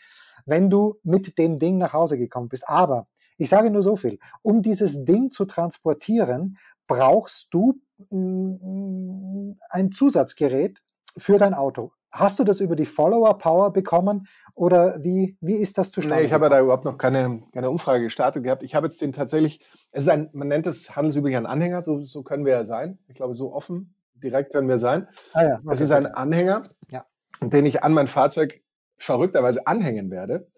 wenn 0.46 0.70
du 0.70 0.98
mit 1.02 1.38
dem 1.38 1.58
Ding 1.58 1.78
nach 1.78 1.92
Hause 1.92 2.18
gekommen 2.18 2.48
bist. 2.48 2.68
Aber 2.68 3.06
ich 3.36 3.48
sage 3.48 3.70
nur 3.70 3.82
so 3.82 3.96
viel, 3.96 4.18
um 4.42 4.62
dieses 4.62 5.04
Ding 5.04 5.30
zu 5.30 5.44
transportieren, 5.44 6.58
brauchst 6.86 7.48
du 7.52 7.80
mm, 8.10 9.52
ein 9.70 9.92
Zusatzgerät 9.92 10.82
für 11.16 11.38
dein 11.38 11.54
Auto. 11.54 11.92
Hast 12.12 12.38
du 12.40 12.44
das 12.44 12.60
über 12.60 12.74
die 12.74 12.86
Follower 12.86 13.38
Power 13.38 13.72
bekommen 13.72 14.26
oder 14.54 15.02
wie, 15.02 15.36
wie 15.40 15.54
ist 15.54 15.78
das 15.78 15.92
zustande? 15.92 16.18
Nee, 16.18 16.26
ich 16.26 16.32
habe 16.32 16.46
ja 16.46 16.48
da 16.48 16.60
überhaupt 16.60 16.84
noch 16.84 16.98
keine, 16.98 17.42
keine 17.52 17.70
Umfrage 17.70 18.04
gestartet 18.04 18.42
gehabt. 18.42 18.64
Ich 18.64 18.74
habe 18.74 18.88
jetzt 18.88 19.00
den 19.00 19.12
tatsächlich, 19.12 19.60
es 19.92 20.04
ist 20.04 20.08
ein, 20.08 20.28
man 20.32 20.48
nennt 20.48 20.66
es 20.66 20.96
handelsüblich 20.96 21.36
ein 21.36 21.46
Anhänger, 21.46 21.82
so, 21.82 22.02
so 22.02 22.22
können 22.22 22.44
wir 22.44 22.52
ja 22.52 22.64
sein. 22.64 22.98
Ich 23.06 23.14
glaube, 23.14 23.34
so 23.34 23.54
offen, 23.54 23.94
direkt 24.14 24.52
können 24.52 24.68
wir 24.68 24.78
sein. 24.78 25.06
Ah 25.34 25.44
ja, 25.44 25.54
okay, 25.54 25.68
es 25.70 25.80
ist 25.80 25.92
ein 25.92 26.06
Anhänger, 26.06 26.64
ja. 26.90 27.04
den 27.40 27.64
ich 27.64 27.84
an 27.84 27.92
mein 27.92 28.08
Fahrzeug 28.08 28.60
verrückterweise 28.96 29.66
anhängen 29.66 30.10
werde, 30.10 30.48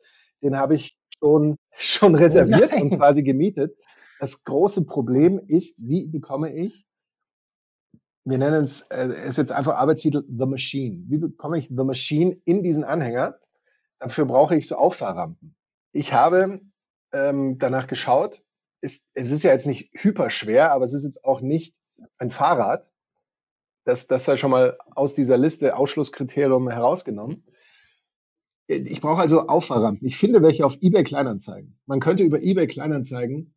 den 0.43 0.57
habe 0.57 0.75
ich 0.75 0.99
schon, 1.19 1.57
schon 1.73 2.15
reserviert 2.15 2.73
Nein. 2.73 2.83
und 2.83 2.97
quasi 2.97 3.23
gemietet. 3.23 3.77
Das 4.21 4.45
große 4.45 4.85
Problem 4.85 5.41
ist, 5.49 5.87
wie 5.87 6.07
bekomme 6.07 6.55
ich, 6.55 6.87
wir 8.25 8.39
nennen 8.39 8.65
es, 8.65 8.83
äh, 8.83 9.09
es 9.09 9.31
ist 9.31 9.39
jetzt 9.39 9.53
einfach 9.53 9.75
Arbeitstitel 9.75 10.25
The 10.27 10.47
Machine. 10.47 11.05
Wie 11.09 11.19
bekomme 11.19 11.59
ich 11.59 11.69
The 11.69 11.85
Machine 11.85 12.37
in 12.45 12.63
diesen 12.63 12.85
Anhänger? 12.85 13.39
Dafür 13.99 14.27
brauche 14.27 14.57
ich 14.57 14.69
so 14.69 14.77
Auffahrrampen. 14.77 15.55
Ich 15.93 16.13
habe 16.13 16.61
ähm, 17.13 17.59
danach 17.59 17.87
geschaut. 17.87 18.43
Ist, 18.81 19.09
es 19.15 19.31
ist 19.31 19.45
ja 19.45 19.53
jetzt 19.53 19.67
nicht 19.67 19.91
hyperschwer, 19.93 20.73
aber 20.73 20.85
es 20.85 20.93
ist 20.93 21.05
jetzt 21.05 21.25
auch 21.25 21.41
nicht 21.41 21.77
ein 22.19 22.31
Fahrrad. 22.31 22.93
Das, 23.85 24.07
das 24.07 24.25
sei 24.25 24.37
schon 24.37 24.51
mal 24.51 24.79
aus 24.95 25.15
dieser 25.15 25.39
Liste 25.39 25.77
Ausschlusskriterium 25.77 26.69
herausgenommen. 26.69 27.45
Ich 28.67 29.01
brauche 29.01 29.21
also 29.21 29.49
Auffahrrampen. 29.49 30.07
Ich 30.07 30.17
finde 30.17 30.43
welche 30.43 30.65
auf 30.65 30.79
eBay 30.81 31.05
Kleinanzeigen. 31.05 31.79
Man 31.87 32.01
könnte 32.01 32.23
über 32.23 32.43
eBay 32.43 32.67
Kleinanzeigen, 32.67 33.55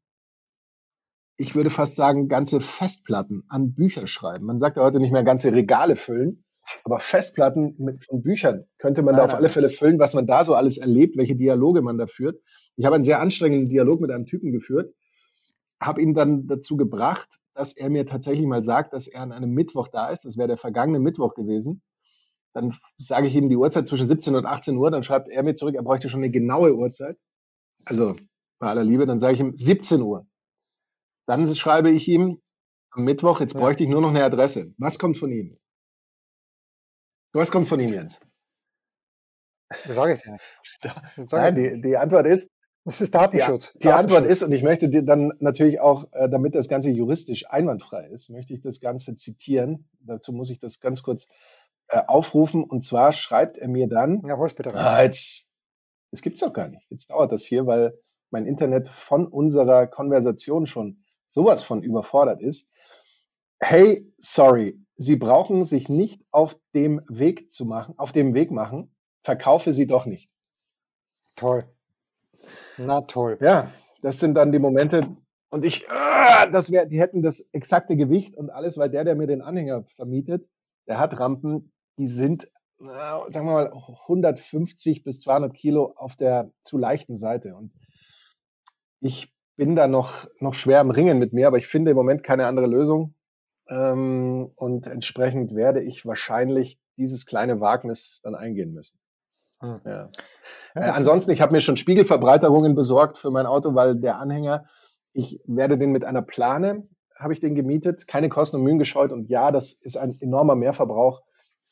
ich 1.37 1.55
würde 1.55 1.69
fast 1.69 1.95
sagen, 1.95 2.27
ganze 2.27 2.61
Festplatten 2.61 3.43
an 3.49 3.73
Bücher 3.73 4.07
schreiben. 4.07 4.45
Man 4.45 4.59
sagt 4.59 4.77
ja 4.77 4.83
heute 4.83 4.99
nicht 4.99 5.11
mehr 5.11 5.23
ganze 5.23 5.51
Regale 5.53 5.95
füllen, 5.95 6.43
aber 6.83 6.99
Festplatten 6.99 7.75
mit, 7.77 8.03
von 8.05 8.23
Büchern 8.23 8.65
könnte 8.77 9.01
man 9.01 9.15
nein, 9.15 9.27
da 9.27 9.33
auf 9.33 9.37
alle 9.37 9.49
Fälle 9.49 9.69
füllen, 9.69 9.99
was 9.99 10.13
man 10.13 10.27
da 10.27 10.43
so 10.43 10.55
alles 10.55 10.77
erlebt, 10.77 11.17
welche 11.17 11.35
Dialoge 11.35 11.81
man 11.81 11.97
da 11.97 12.07
führt. 12.07 12.41
Ich 12.75 12.85
habe 12.85 12.95
einen 12.95 13.03
sehr 13.03 13.21
anstrengenden 13.21 13.69
Dialog 13.69 14.01
mit 14.01 14.11
einem 14.11 14.25
Typen 14.25 14.51
geführt, 14.51 14.93
habe 15.81 16.01
ihn 16.01 16.13
dann 16.13 16.47
dazu 16.47 16.77
gebracht, 16.77 17.39
dass 17.53 17.73
er 17.73 17.89
mir 17.89 18.05
tatsächlich 18.05 18.45
mal 18.47 18.63
sagt, 18.63 18.93
dass 18.93 19.07
er 19.07 19.21
an 19.21 19.31
einem 19.31 19.51
Mittwoch 19.51 19.87
da 19.87 20.09
ist. 20.09 20.25
Das 20.25 20.37
wäre 20.37 20.47
der 20.47 20.57
vergangene 20.57 20.99
Mittwoch 20.99 21.35
gewesen 21.35 21.81
dann 22.55 22.73
sage 22.97 23.27
ich 23.27 23.35
ihm 23.35 23.49
die 23.49 23.57
Uhrzeit 23.57 23.87
zwischen 23.87 24.07
17 24.07 24.33
und 24.33 24.45
18 24.45 24.77
Uhr, 24.77 24.89
dann 24.89 25.03
schreibt 25.03 25.27
er 25.27 25.43
mir 25.43 25.53
zurück, 25.55 25.75
er 25.75 25.83
bräuchte 25.83 26.07
schon 26.07 26.21
eine 26.21 26.31
genaue 26.31 26.73
Uhrzeit. 26.73 27.17
Also 27.85 28.15
bei 28.59 28.69
aller 28.69 28.85
Liebe, 28.85 29.05
dann 29.05 29.19
sage 29.19 29.33
ich 29.33 29.41
ihm 29.41 29.55
17 29.55 30.01
Uhr. 30.01 30.25
Dann 31.25 31.47
schreibe 31.53 31.89
ich 31.89 32.07
ihm 32.07 32.41
am 32.91 33.03
Mittwoch, 33.03 33.39
jetzt 33.39 33.53
bräuchte 33.53 33.83
ich 33.83 33.89
nur 33.89 34.01
noch 34.01 34.09
eine 34.09 34.23
Adresse. 34.23 34.73
Was 34.77 34.99
kommt 34.99 35.17
von 35.17 35.31
ihm? 35.31 35.57
Was 37.33 37.51
kommt 37.51 37.67
von 37.67 37.79
ihm, 37.79 37.91
Jens? 37.91 38.19
Das 39.69 39.95
sage 39.95 40.13
ich 40.13 40.25
ja. 40.25 40.95
Nein, 41.31 41.55
die, 41.55 41.81
die 41.81 41.97
Antwort 41.97 42.27
ist, 42.27 42.51
das 42.85 43.01
ist 43.01 43.15
Datenschutz. 43.15 43.73
Die, 43.73 43.79
die 43.79 43.87
Datenschutz. 43.87 44.17
Antwort 44.17 44.31
ist, 44.31 44.43
und 44.43 44.51
ich 44.51 44.63
möchte 44.63 44.89
dir 44.89 45.03
dann 45.03 45.33
natürlich 45.39 45.81
auch, 45.81 46.05
äh, 46.13 46.29
damit 46.29 46.53
das 46.53 46.69
Ganze 46.69 46.91
juristisch 46.91 47.49
einwandfrei 47.49 48.07
ist, 48.07 48.29
möchte 48.29 48.53
ich 48.53 48.61
das 48.61 48.79
Ganze 48.79 49.15
zitieren. 49.15 49.89
Dazu 50.01 50.31
muss 50.31 50.51
ich 50.51 50.59
das 50.59 50.79
ganz 50.79 51.01
kurz 51.01 51.27
äh, 51.87 51.99
aufrufen. 52.05 52.63
Und 52.63 52.83
zwar 52.83 53.11
schreibt 53.11 53.57
er 53.57 53.67
mir 53.67 53.87
dann, 53.87 54.21
ja, 54.25 54.37
hol's 54.37 54.53
bitte 54.53 54.73
ah, 54.75 55.01
jetzt, 55.01 55.47
das 56.11 56.21
gibt's 56.21 56.41
doch 56.41 56.53
gar 56.53 56.67
nicht. 56.67 56.85
Jetzt 56.91 57.09
dauert 57.09 57.31
das 57.31 57.43
hier, 57.43 57.65
weil 57.65 57.97
mein 58.29 58.45
Internet 58.45 58.87
von 58.87 59.27
unserer 59.27 59.87
Konversation 59.87 60.67
schon 60.67 61.04
sowas 61.27 61.63
von 61.63 61.83
überfordert 61.83 62.41
ist. 62.41 62.69
Hey, 63.59 64.11
sorry, 64.17 64.79
Sie 64.97 65.17
brauchen 65.17 65.65
sich 65.65 65.89
nicht 65.89 66.23
auf 66.31 66.57
dem 66.73 67.01
Weg 67.09 67.51
zu 67.51 67.65
machen, 67.65 67.95
auf 67.97 68.11
dem 68.13 68.33
Weg 68.33 68.51
machen. 68.51 68.95
Verkaufe 69.23 69.73
sie 69.73 69.87
doch 69.87 70.05
nicht. 70.05 70.31
Toll. 71.35 71.65
Na 72.77 73.01
toll. 73.01 73.37
Ja, 73.41 73.71
das 74.01 74.19
sind 74.19 74.35
dann 74.35 74.51
die 74.51 74.59
Momente, 74.59 75.17
und 75.49 75.65
ich, 75.65 75.89
ah, 75.89 76.47
das 76.47 76.71
wäre, 76.71 76.87
die 76.87 76.99
hätten 76.99 77.21
das 77.21 77.39
exakte 77.53 77.95
Gewicht 77.95 78.35
und 78.35 78.49
alles, 78.49 78.77
weil 78.77 78.89
der, 78.89 79.03
der 79.03 79.15
mir 79.15 79.27
den 79.27 79.41
Anhänger 79.41 79.83
vermietet, 79.83 80.49
der 80.87 80.99
hat 80.99 81.19
Rampen, 81.19 81.71
die 81.97 82.07
sind, 82.07 82.49
sagen 82.77 83.47
wir 83.47 83.53
mal, 83.53 83.71
150 83.71 85.03
bis 85.03 85.19
200 85.21 85.53
Kilo 85.53 85.93
auf 85.95 86.15
der 86.15 86.51
zu 86.61 86.77
leichten 86.77 87.15
Seite. 87.15 87.55
Und 87.55 87.73
ich 88.99 89.33
bin 89.55 89.75
da 89.75 89.87
noch, 89.87 90.25
noch 90.39 90.53
schwer 90.53 90.79
am 90.79 90.89
Ringen 90.89 91.19
mit 91.19 91.33
mir, 91.33 91.47
aber 91.47 91.57
ich 91.57 91.67
finde 91.67 91.91
im 91.91 91.97
Moment 91.97 92.23
keine 92.23 92.47
andere 92.47 92.67
Lösung. 92.67 93.15
Ähm, 93.67 94.51
und 94.55 94.87
entsprechend 94.87 95.55
werde 95.55 95.81
ich 95.81 96.05
wahrscheinlich 96.05 96.79
dieses 96.97 97.25
kleine 97.25 97.59
Wagnis 97.59 98.21
dann 98.23 98.35
eingehen 98.35 98.73
müssen. 98.73 98.99
Hm. 99.59 99.81
Ja. 99.85 100.09
Äh, 100.75 100.81
ansonsten, 100.81 101.31
ich 101.31 101.41
habe 101.41 101.53
mir 101.53 101.61
schon 101.61 101.77
Spiegelverbreiterungen 101.77 102.75
besorgt 102.75 103.17
für 103.17 103.31
mein 103.31 103.45
Auto, 103.45 103.73
weil 103.75 103.95
der 103.95 104.17
Anhänger, 104.17 104.65
ich 105.13 105.41
werde 105.45 105.77
den 105.77 105.91
mit 105.91 106.03
einer 106.03 106.21
Plane, 106.21 106.87
habe 107.17 107.33
ich 107.33 107.39
den 107.39 107.55
gemietet, 107.55 108.07
keine 108.07 108.29
Kosten 108.29 108.57
und 108.57 108.63
Mühen 108.63 108.79
gescheut 108.79 109.11
und 109.11 109.29
ja, 109.29 109.51
das 109.51 109.71
ist 109.71 109.97
ein 109.97 110.19
enormer 110.19 110.55
Mehrverbrauch, 110.55 111.21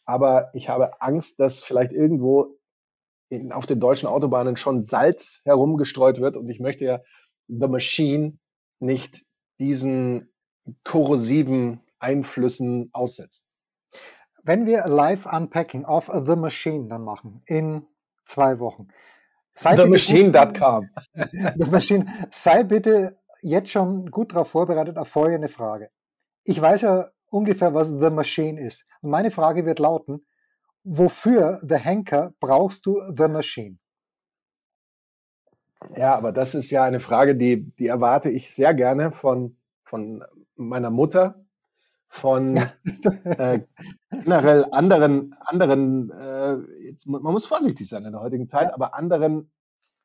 aber 0.06 0.50
ich 0.54 0.70
habe 0.70 1.02
Angst, 1.02 1.40
dass 1.42 1.62
vielleicht 1.62 1.92
irgendwo 1.92 2.58
in, 3.28 3.52
auf 3.52 3.66
den 3.66 3.82
deutschen 3.82 4.08
Autobahnen 4.08 4.56
schon 4.56 4.82
Salz 4.82 5.42
herumgestreut 5.44 6.22
wird 6.22 6.38
und 6.38 6.50
ich 6.50 6.62
möchte 6.62 6.86
ja 6.86 7.02
The 7.48 7.68
Machine 7.68 8.40
nicht 8.80 9.22
diesen 9.60 10.34
korrosiven 10.84 11.82
Einflüssen 12.00 12.90
aussetzen. 12.94 13.46
Wenn 14.44 14.66
wir 14.66 14.88
Live 14.88 15.26
Unpacking 15.26 15.86
auf 15.86 16.12
The 16.14 16.36
Machine 16.36 16.90
dann 16.90 17.04
machen 17.04 17.42
in 17.46 17.86
zwei 18.26 18.60
Wochen. 18.60 18.88
TheMachine.com. 19.56 20.90
The 21.14 21.70
Machine. 21.70 22.28
Sei 22.32 22.64
bitte 22.64 23.20
jetzt 23.42 23.70
schon 23.70 24.10
gut 24.10 24.34
darauf 24.34 24.50
vorbereitet 24.50 24.98
auf 24.98 25.08
folgende 25.08 25.48
Frage. 25.48 25.90
Ich 26.44 26.60
weiß 26.60 26.82
ja 26.82 27.12
ungefähr, 27.30 27.74
was 27.74 27.90
The 27.90 28.10
Machine 28.10 28.60
ist. 28.60 28.86
Und 29.02 29.12
meine 29.12 29.32
Frage 29.32 29.66
wird 29.66 29.80
lauten, 29.80 30.26
wofür 30.84 31.60
The 31.62 31.78
Henker 31.78 32.34
brauchst 32.40 32.86
du 32.86 33.02
The 33.16 33.28
Machine? 33.28 33.78
Ja, 35.96 36.16
aber 36.16 36.32
das 36.32 36.56
ist 36.56 36.72
ja 36.72 36.84
eine 36.84 37.00
Frage, 37.00 37.36
die, 37.36 37.72
die 37.76 37.88
erwarte 37.88 38.30
ich 38.30 38.54
sehr 38.54 38.74
gerne 38.74 39.12
von, 39.12 39.58
von 39.84 40.24
meiner 40.56 40.90
Mutter, 40.90 41.44
von 42.14 42.58
äh, 43.24 43.62
generell 44.12 44.68
anderen, 44.72 45.36
anderen 45.40 46.12
äh, 46.12 46.58
jetzt, 46.88 47.08
man 47.08 47.22
muss 47.22 47.48
vorsichtig 47.48 47.90
sein 47.90 48.06
in 48.06 48.12
der 48.12 48.22
heutigen 48.22 48.48
Zeit, 48.48 48.68
ja. 48.68 48.74
aber 48.76 48.94
anderen, 48.94 49.52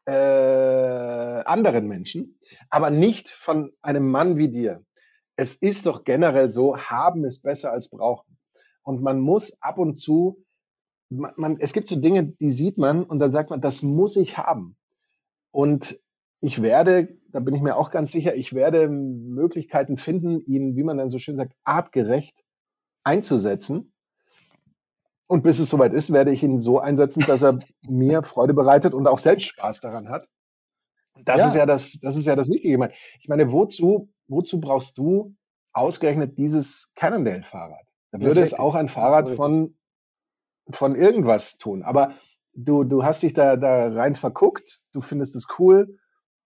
äh, 0.06 0.12
anderen 0.12 1.86
Menschen, 1.86 2.38
aber 2.70 2.88
nicht 2.88 3.28
von 3.28 3.72
einem 3.82 4.10
Mann 4.10 4.38
wie 4.38 4.48
dir. 4.48 4.82
Es 5.36 5.54
ist 5.54 5.84
doch 5.84 6.04
generell 6.04 6.48
so, 6.48 6.78
haben 6.78 7.24
ist 7.24 7.42
besser 7.42 7.72
als 7.72 7.90
brauchen. 7.90 8.38
Und 8.82 9.02
man 9.02 9.20
muss 9.20 9.60
ab 9.60 9.78
und 9.78 9.94
zu, 9.94 10.42
man, 11.10 11.32
man, 11.36 11.56
es 11.60 11.74
gibt 11.74 11.88
so 11.88 11.96
Dinge, 11.96 12.24
die 12.24 12.50
sieht 12.50 12.78
man 12.78 13.04
und 13.04 13.18
dann 13.18 13.30
sagt 13.30 13.50
man, 13.50 13.60
das 13.60 13.82
muss 13.82 14.16
ich 14.16 14.38
haben. 14.38 14.77
Und 15.50 15.98
ich 16.40 16.62
werde, 16.62 17.16
da 17.32 17.40
bin 17.40 17.54
ich 17.54 17.62
mir 17.62 17.76
auch 17.76 17.90
ganz 17.90 18.12
sicher, 18.12 18.34
ich 18.34 18.52
werde 18.54 18.88
Möglichkeiten 18.88 19.96
finden, 19.96 20.40
ihn, 20.40 20.76
wie 20.76 20.84
man 20.84 20.98
dann 20.98 21.08
so 21.08 21.18
schön 21.18 21.36
sagt, 21.36 21.54
artgerecht 21.64 22.44
einzusetzen. 23.04 23.92
Und 25.26 25.42
bis 25.42 25.58
es 25.58 25.68
soweit 25.68 25.92
ist, 25.92 26.12
werde 26.12 26.32
ich 26.32 26.42
ihn 26.42 26.58
so 26.58 26.78
einsetzen, 26.78 27.24
dass 27.26 27.42
er 27.42 27.58
mir 27.82 28.22
Freude 28.22 28.54
bereitet 28.54 28.94
und 28.94 29.06
auch 29.06 29.18
selbst 29.18 29.46
Spaß 29.46 29.80
daran 29.80 30.08
hat. 30.08 30.28
Das 31.24 31.40
ja. 31.40 31.46
ist 31.48 31.54
ja 31.54 31.66
das, 31.66 31.98
das 32.00 32.16
ist 32.16 32.26
ja 32.26 32.36
das 32.36 32.48
Wichtige. 32.48 32.90
Ich 33.20 33.28
meine, 33.28 33.52
wozu, 33.52 34.08
wozu 34.28 34.60
brauchst 34.60 34.98
du 34.98 35.34
ausgerechnet 35.72 36.38
dieses 36.38 36.92
Cannondale-Fahrrad? 36.94 37.86
Da 38.12 38.20
würde 38.20 38.40
es 38.40 38.54
auch 38.54 38.74
ein 38.74 38.88
Fahrrad 38.88 39.28
von, 39.28 39.76
von 40.70 40.94
irgendwas 40.94 41.58
tun. 41.58 41.82
Aber 41.82 42.14
du, 42.64 42.84
du 42.84 43.04
hast 43.04 43.22
dich 43.22 43.34
da, 43.34 43.56
da 43.56 43.88
rein 43.88 44.16
verguckt, 44.16 44.82
du 44.92 45.00
findest 45.00 45.36
es 45.36 45.46
cool 45.58 45.98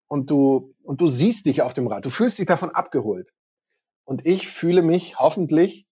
und 0.08 0.30
du, 0.30 0.74
und 0.82 1.00
du 1.00 1.08
siehst 1.08 1.46
dich 1.46 1.62
auf 1.62 1.72
dem 1.72 1.86
Rad. 1.86 2.04
Du 2.04 2.10
fühlst 2.10 2.38
dich 2.38 2.46
davon 2.46 2.70
abgeholt. 2.70 3.32
Und 4.04 4.26
ich 4.26 4.48
fühle 4.48 4.82
mich 4.82 5.18
hoffentlich, 5.18 5.86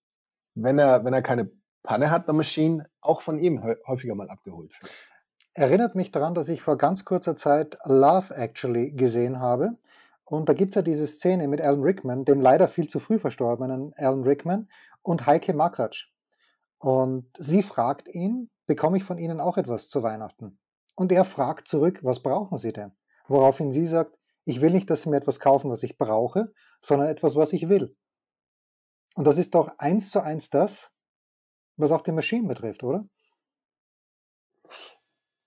wenn 0.55 0.79
er, 0.79 1.05
wenn 1.05 1.15
er 1.15 1.23
keine 1.23 1.51
Panne 1.83 2.11
hat, 2.11 2.27
der 2.27 2.35
Machine, 2.35 2.87
auch 3.01 3.23
von 3.23 3.39
ihm 3.39 3.63
häufiger 3.87 4.15
mal 4.15 4.29
abgeholt. 4.29 4.79
Erinnert 5.55 5.95
mich 5.95 6.13
daran, 6.13 6.35
dass 6.35 6.49
ich 6.49 6.61
vor 6.61 6.77
ganz 6.77 7.05
kurzer 7.05 7.37
Zeit 7.37 7.79
Love 7.85 8.35
Actually 8.35 8.93
gesehen 8.93 9.41
habe. 9.41 9.79
Und 10.25 10.49
da 10.49 10.53
gibt 10.53 10.73
es 10.73 10.75
ja 10.77 10.83
diese 10.83 11.07
Szene 11.07 11.49
mit 11.49 11.61
Alan 11.61 11.83
Rickman, 11.83 12.25
dem 12.25 12.41
leider 12.41 12.69
viel 12.69 12.89
zu 12.89 13.01
früh 13.01 13.19
verstorbenen 13.19 13.93
Alan 13.97 14.23
Rickman 14.23 14.69
und 15.03 15.27
Heike 15.27 15.55
Makratsch. 15.55 16.13
Und 16.79 17.27
sie 17.39 17.63
fragt 17.63 18.09
ihn, 18.09 18.51
bekomme 18.71 18.99
ich 18.99 19.03
von 19.03 19.19
Ihnen 19.19 19.41
auch 19.41 19.57
etwas 19.57 19.89
zu 19.89 20.05
Weihnachten? 20.05 20.57
Und 20.95 21.11
er 21.11 21.25
fragt 21.25 21.67
zurück, 21.67 21.99
was 22.05 22.23
brauchen 22.23 22.57
Sie 22.57 22.73
denn? 22.73 22.93
Woraufhin 23.27 23.73
sie 23.73 23.89
sagt, 23.89 24.17
ich 24.45 24.61
will 24.61 24.71
nicht, 24.71 24.89
dass 24.89 25.03
Sie 25.03 25.11
mir 25.11 25.17
etwas 25.17 25.41
kaufen, 25.41 25.73
was 25.73 25.83
ich 25.83 25.99
brauche, 25.99 26.53
sondern 26.81 27.09
etwas, 27.09 27.35
was 27.35 27.53
ich 27.53 27.69
will. 27.69 27.97
Und 29.17 29.27
das 29.27 29.39
ist 29.39 29.57
doch 29.57 29.77
eins 29.79 30.13
zu 30.13 30.23
eins 30.23 30.51
das, 30.51 30.93
was 31.79 31.91
auch 31.91 32.03
die 32.03 32.13
Maschinen 32.13 32.47
betrifft, 32.47 32.85
oder? 32.85 33.09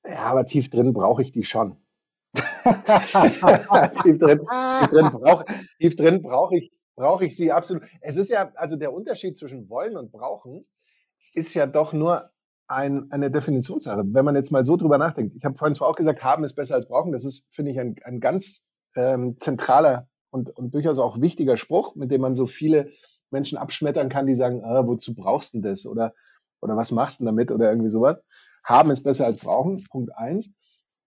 Ja, 0.06 0.26
aber 0.26 0.46
tief 0.46 0.70
drin 0.70 0.92
brauche 0.92 1.22
ich 1.22 1.32
die 1.32 1.46
schon. 1.46 1.82
tief 2.34 4.18
drin, 4.18 4.42
tief 5.80 5.96
drin 5.96 6.22
brauche 6.22 6.22
brauche 6.22 6.58
ich, 6.58 6.74
brauche 6.98 7.26
ich 7.26 7.38
sie 7.38 7.54
absolut. 7.54 7.84
Es 8.02 8.18
ist 8.18 8.30
ja, 8.30 8.52
also 8.56 8.76
der 8.76 8.92
Unterschied 8.92 9.38
zwischen 9.38 9.70
wollen 9.70 9.96
und 9.96 10.12
brauchen 10.12 10.68
ist 11.34 11.54
ja 11.54 11.68
doch 11.68 11.94
nur 11.94 12.33
ein, 12.68 13.12
eine 13.12 13.30
Definitionssache. 13.30 14.04
Wenn 14.06 14.26
man 14.26 14.36
jetzt 14.36 14.52
mal 14.52 14.66
so 14.66 14.78
drüber 14.78 14.98
nachdenkt, 14.98 15.36
ich 15.36 15.46
habe 15.46 15.56
vorhin 15.56 15.76
zwar 15.76 15.90
auch 15.90 15.96
gesagt, 15.96 16.24
haben 16.24 16.44
ist 16.44 16.56
besser 16.56 16.76
als 16.76 16.88
brauchen, 16.88 17.12
das 17.12 17.26
ist, 17.26 17.48
finde 17.52 17.72
ich, 17.72 17.80
ein, 17.80 17.96
ein 18.04 18.20
ganz 18.20 18.66
ähm, 18.96 19.38
zentraler 19.38 20.08
und, 20.32 20.50
und 20.52 20.74
durchaus 20.74 21.00
auch 21.00 21.22
wichtiger 21.22 21.58
Spruch, 21.58 21.96
mit 21.96 22.12
dem 22.12 22.22
man 22.22 22.36
so 22.36 22.48
viele 22.48 22.92
Menschen 23.30 23.58
abschmettern 23.58 24.10
kann, 24.10 24.28
die 24.28 24.36
sagen, 24.36 24.64
ah, 24.64 24.86
wozu 24.88 25.16
brauchst 25.16 25.54
du 25.54 25.62
das? 25.62 25.86
Oder, 25.86 26.14
oder 26.62 26.78
was 26.78 26.92
machst 26.92 27.20
du 27.20 27.26
damit? 27.26 27.52
Oder 27.52 27.70
irgendwie 27.70 27.90
sowas. 27.90 28.20
Haben 28.64 28.92
ist 28.92 29.04
besser 29.04 29.26
als 29.26 29.38
brauchen, 29.38 29.84
Punkt 29.90 30.16
eins. 30.16 30.54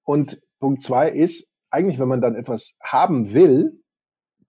Und 0.04 0.40
Punkt 0.60 0.82
zwei 0.82 1.10
ist, 1.10 1.50
eigentlich, 1.70 1.98
wenn 1.98 2.08
man 2.08 2.20
dann 2.20 2.34
etwas 2.34 2.78
haben 2.82 3.32
will, 3.32 3.82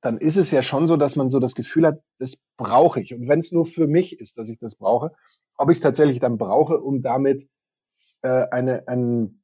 dann 0.02 0.18
ist 0.18 0.38
es 0.38 0.52
ja 0.52 0.62
schon 0.62 0.88
so, 0.88 0.96
dass 0.98 1.16
man 1.16 1.30
so 1.30 1.40
das 1.40 1.56
Gefühl 1.56 1.88
hat, 1.88 2.02
das 2.20 2.46
brauche 2.58 3.02
ich. 3.02 3.14
Und 3.14 3.28
wenn 3.28 3.40
es 3.40 3.52
nur 3.52 3.66
für 3.66 3.88
mich 3.88 4.20
ist, 4.20 4.38
dass 4.38 4.50
ich 4.50 4.60
das 4.60 4.76
brauche, 4.76 5.14
ob 5.58 5.70
ich 5.70 5.78
es 5.78 5.82
tatsächlich 5.82 6.20
dann 6.20 6.38
brauche, 6.38 6.80
um 6.80 7.02
damit 7.02 7.50
äh, 8.22 8.48
eine, 8.52 8.88
ein 8.88 9.42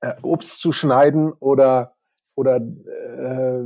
äh, 0.00 0.14
Obst 0.22 0.60
zu 0.60 0.72
schneiden 0.72 1.32
oder, 1.32 1.94
oder 2.34 2.56
äh, 2.56 3.60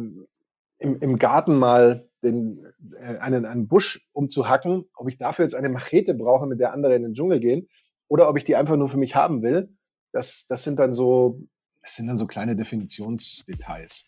im, 0.78 0.96
im 1.00 1.18
Garten 1.18 1.56
mal 1.56 2.08
den, 2.22 2.66
äh, 2.92 3.18
einen, 3.18 3.44
einen 3.44 3.68
Busch 3.68 4.06
umzuhacken, 4.12 4.86
ob 4.94 5.08
ich 5.08 5.18
dafür 5.18 5.44
jetzt 5.44 5.54
eine 5.54 5.68
Machete 5.68 6.14
brauche, 6.14 6.46
mit 6.46 6.60
der 6.60 6.72
andere 6.72 6.94
in 6.94 7.02
den 7.02 7.14
Dschungel 7.14 7.40
gehen, 7.40 7.68
oder 8.08 8.28
ob 8.28 8.36
ich 8.36 8.44
die 8.44 8.56
einfach 8.56 8.76
nur 8.76 8.88
für 8.88 8.98
mich 8.98 9.14
haben 9.14 9.42
will, 9.42 9.74
das, 10.12 10.46
das 10.46 10.62
sind 10.62 10.78
dann 10.78 10.94
so, 10.94 11.40
das 11.82 11.96
sind 11.96 12.06
dann 12.06 12.18
so 12.18 12.26
kleine 12.26 12.56
Definitionsdetails. 12.56 14.06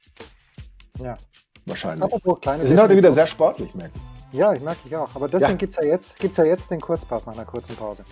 Ja. 1.00 1.18
Wahrscheinlich. 1.68 2.10
Wir 2.10 2.66
sind 2.66 2.80
heute 2.80 2.96
wieder 2.96 3.12
sehr 3.12 3.26
sportlich, 3.26 3.74
merke 3.74 3.92
ich. 3.94 4.38
Ja, 4.38 4.52
ich 4.52 4.62
merke 4.62 4.80
ich 4.86 4.96
auch. 4.96 5.14
Aber 5.14 5.28
deswegen 5.28 5.52
ja. 5.52 5.56
gibt 5.56 5.72
es 5.74 5.76
ja, 5.76 5.84
jetzt, 5.84 6.18
gibt's 6.18 6.36
ja 6.36 6.44
jetzt 6.44 6.70
den 6.70 6.80
Kurzpass 6.80 7.26
nach 7.26 7.34
einer 7.34 7.44
kurzen 7.44 7.76
Pause. 7.76 8.04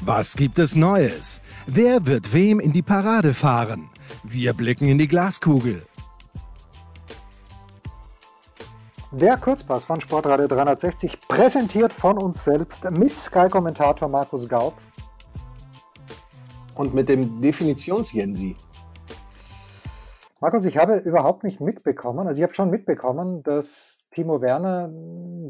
Was 0.00 0.36
gibt 0.36 0.58
es 0.58 0.74
Neues? 0.74 1.42
Wer 1.66 2.06
wird 2.06 2.32
wem 2.32 2.60
in 2.60 2.72
die 2.72 2.82
Parade 2.82 3.34
fahren? 3.34 3.90
Wir 4.22 4.54
blicken 4.54 4.88
in 4.88 4.98
die 4.98 5.08
Glaskugel. 5.08 5.86
Der 9.10 9.36
Kurzpass 9.36 9.84
von 9.84 10.00
Sportradio 10.00 10.46
360, 10.46 11.18
präsentiert 11.28 11.92
von 11.92 12.18
uns 12.18 12.44
selbst 12.44 12.84
mit 12.90 13.16
Sky-Kommentator 13.16 14.08
Markus 14.08 14.48
Gaub. 14.48 14.74
Und 16.74 16.94
mit 16.94 17.08
dem 17.08 17.40
Definitionsjensi. 17.40 18.56
Markus, 20.40 20.64
ich 20.66 20.78
habe 20.78 20.98
überhaupt 20.98 21.42
nicht 21.42 21.60
mitbekommen, 21.60 22.28
also 22.28 22.38
ich 22.38 22.44
habe 22.44 22.54
schon 22.54 22.70
mitbekommen, 22.70 23.42
dass 23.42 24.06
Timo 24.12 24.40
Werner 24.40 24.88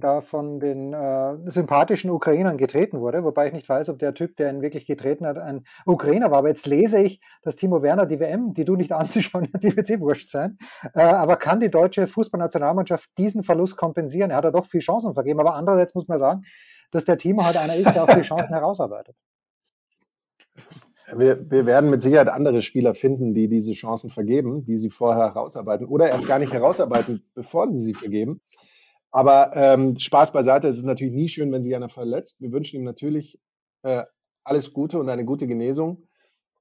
da 0.01 0.23
von 0.23 0.61
den 0.61 0.95
äh, 0.95 1.37
sympathischen 1.51 2.11
Ukrainern 2.11 2.57
getreten 2.57 2.99
wurde, 3.01 3.23
wobei 3.23 3.49
ich 3.49 3.53
nicht 3.53 3.69
weiß, 3.69 3.91
ob 3.91 3.99
der 3.99 4.15
Typ, 4.15 4.37
der 4.37 4.51
ihn 4.51 4.63
wirklich 4.63 4.87
getreten 4.87 5.27
hat, 5.27 5.37
ein 5.37 5.65
Ukrainer 5.85 6.31
war. 6.31 6.39
Aber 6.39 6.49
jetzt 6.49 6.67
lese 6.67 7.03
ich, 7.03 7.21
dass 7.43 7.57
Timo 7.57 7.83
Werner 7.83 8.07
die 8.07 8.19
WM, 8.19 8.55
die 8.55 8.65
du 8.65 8.77
nicht 8.77 8.93
anzuschauen 8.95 9.49
hast, 9.53 9.63
die 9.63 9.77
wird 9.77 9.91
eh 9.91 10.01
wurscht 10.01 10.31
sein. 10.31 10.57
Äh, 10.95 11.03
aber 11.03 11.37
kann 11.37 11.61
die 11.61 11.71
deutsche 11.71 12.07
Fußballnationalmannschaft 12.07 13.11
diesen 13.19 13.43
Verlust 13.43 13.77
kompensieren? 13.77 14.31
Er 14.31 14.39
hat 14.39 14.45
ja 14.45 14.51
doch 14.51 14.67
viel 14.67 14.81
Chancen 14.81 15.13
vergeben, 15.13 15.39
aber 15.39 15.55
andererseits 15.55 15.95
muss 15.95 16.09
man 16.09 16.19
sagen, 16.19 16.45
dass 16.93 17.05
der 17.05 17.19
Timo 17.19 17.45
halt 17.45 17.59
einer 17.59 17.75
ist, 17.75 17.95
der 17.95 18.05
auch 18.05 18.15
die 18.15 18.23
Chancen 18.23 18.49
herausarbeitet. 18.55 19.15
Wir, 21.17 21.51
wir, 21.51 21.67
werden 21.67 21.91
mit 21.91 22.03
Sicherheit 22.03 22.29
andere 22.29 22.61
Spieler 22.61 22.95
finden, 22.95 23.33
die 23.33 23.49
diese 23.49 23.73
Chancen 23.73 24.11
vergeben, 24.11 24.65
die 24.65 24.77
sie 24.77 24.91
vorher 24.91 25.25
herausarbeiten 25.25 25.87
oder 25.87 26.09
erst 26.09 26.27
gar 26.27 26.39
nicht 26.39 26.53
herausarbeiten, 26.53 27.25
bevor 27.35 27.67
sie 27.67 27.79
sie 27.79 27.95
vergeben. 27.95 28.41
Aber 29.11 29.53
ähm, 29.55 29.97
Spaß 29.97 30.33
beiseite, 30.33 30.69
es 30.69 30.77
ist 30.77 30.85
natürlich 30.85 31.15
nie 31.15 31.29
schön, 31.29 31.51
wenn 31.51 31.63
sich 31.63 31.75
einer 31.75 31.89
verletzt. 31.89 32.43
Wir 32.43 32.53
wünschen 32.53 32.77
ihm 32.77 32.85
natürlich 32.85 33.41
äh, 33.83 34.05
alles 34.45 34.73
Gute 34.73 34.99
und 34.99 35.09
eine 35.09 35.25
gute 35.25 35.47
Genesung. 35.47 36.09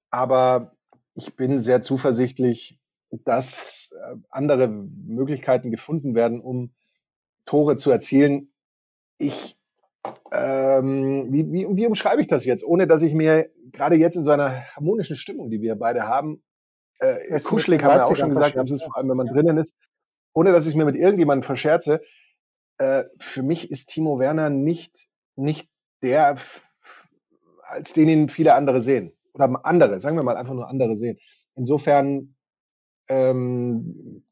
Aber 0.10 0.72
ich 1.13 1.36
bin 1.36 1.60
sehr 1.60 1.82
zuversichtlich, 1.82 2.80
dass 3.10 3.92
äh, 3.92 4.16
andere 4.30 4.68
Möglichkeiten 4.68 5.72
gefunden 5.72 6.16
werden, 6.16 6.39
um 6.39 6.74
Tore 7.46 7.77
zu 7.77 7.92
erzielen. 7.92 8.54
Ich, 9.18 9.56
ähm, 10.31 11.31
wie, 11.31 11.51
wie, 11.51 11.67
wie 11.69 11.88
umschreibe 11.88 12.22
ich 12.22 12.27
das 12.27 12.46
jetzt, 12.46 12.63
ohne 12.65 12.88
dass 12.88 13.01
ich 13.01 13.13
mir 13.13 13.50
gerade 13.72 13.96
jetzt 13.96 14.15
in 14.15 14.24
so 14.24 14.31
einer 14.31 14.63
harmonischen 14.75 15.15
Stimmung, 15.15 15.50
die 15.50 15.62
wir 15.62 15.75
beide 15.75 16.07
haben, 16.07 16.43
äh, 17.00 17.39
kuschelig 17.41 17.84
haben 17.84 17.96
wir 17.96 18.05
auch 18.05 18.15
schon 18.15 18.29
gesagt, 18.29 18.55
das 18.55 18.72
ist 18.72 18.84
vor 18.84 18.98
allem, 18.98 19.10
wenn 19.10 19.17
man 19.17 19.27
drinnen 19.27 19.57
ist, 19.57 19.75
ohne 20.34 20.51
dass 20.51 20.65
ich 20.65 20.75
mir 20.75 20.86
mit 20.86 20.96
irgendjemandem 20.96 21.43
verscherze, 21.43 22.01
äh, 22.77 23.05
für 23.19 23.43
mich 23.43 23.72
ist 23.72 23.88
Timo 23.88 24.19
Werner 24.19 24.50
nicht, 24.50 24.96
nicht 25.36 25.69
der, 26.01 26.38
als 27.63 27.93
den 27.93 28.10
ihn 28.10 28.29
viele 28.29 28.53
andere 28.53 28.81
sehen. 28.81 29.13
Oder 29.34 29.65
andere, 29.65 30.00
sagen 30.00 30.15
wir 30.15 30.24
mal 30.24 30.38
einfach 30.38 30.53
nur 30.53 30.67
andere 30.67 30.96
sehen. 30.96 31.19
Insofern 31.55 32.36
ähm, 33.10 34.24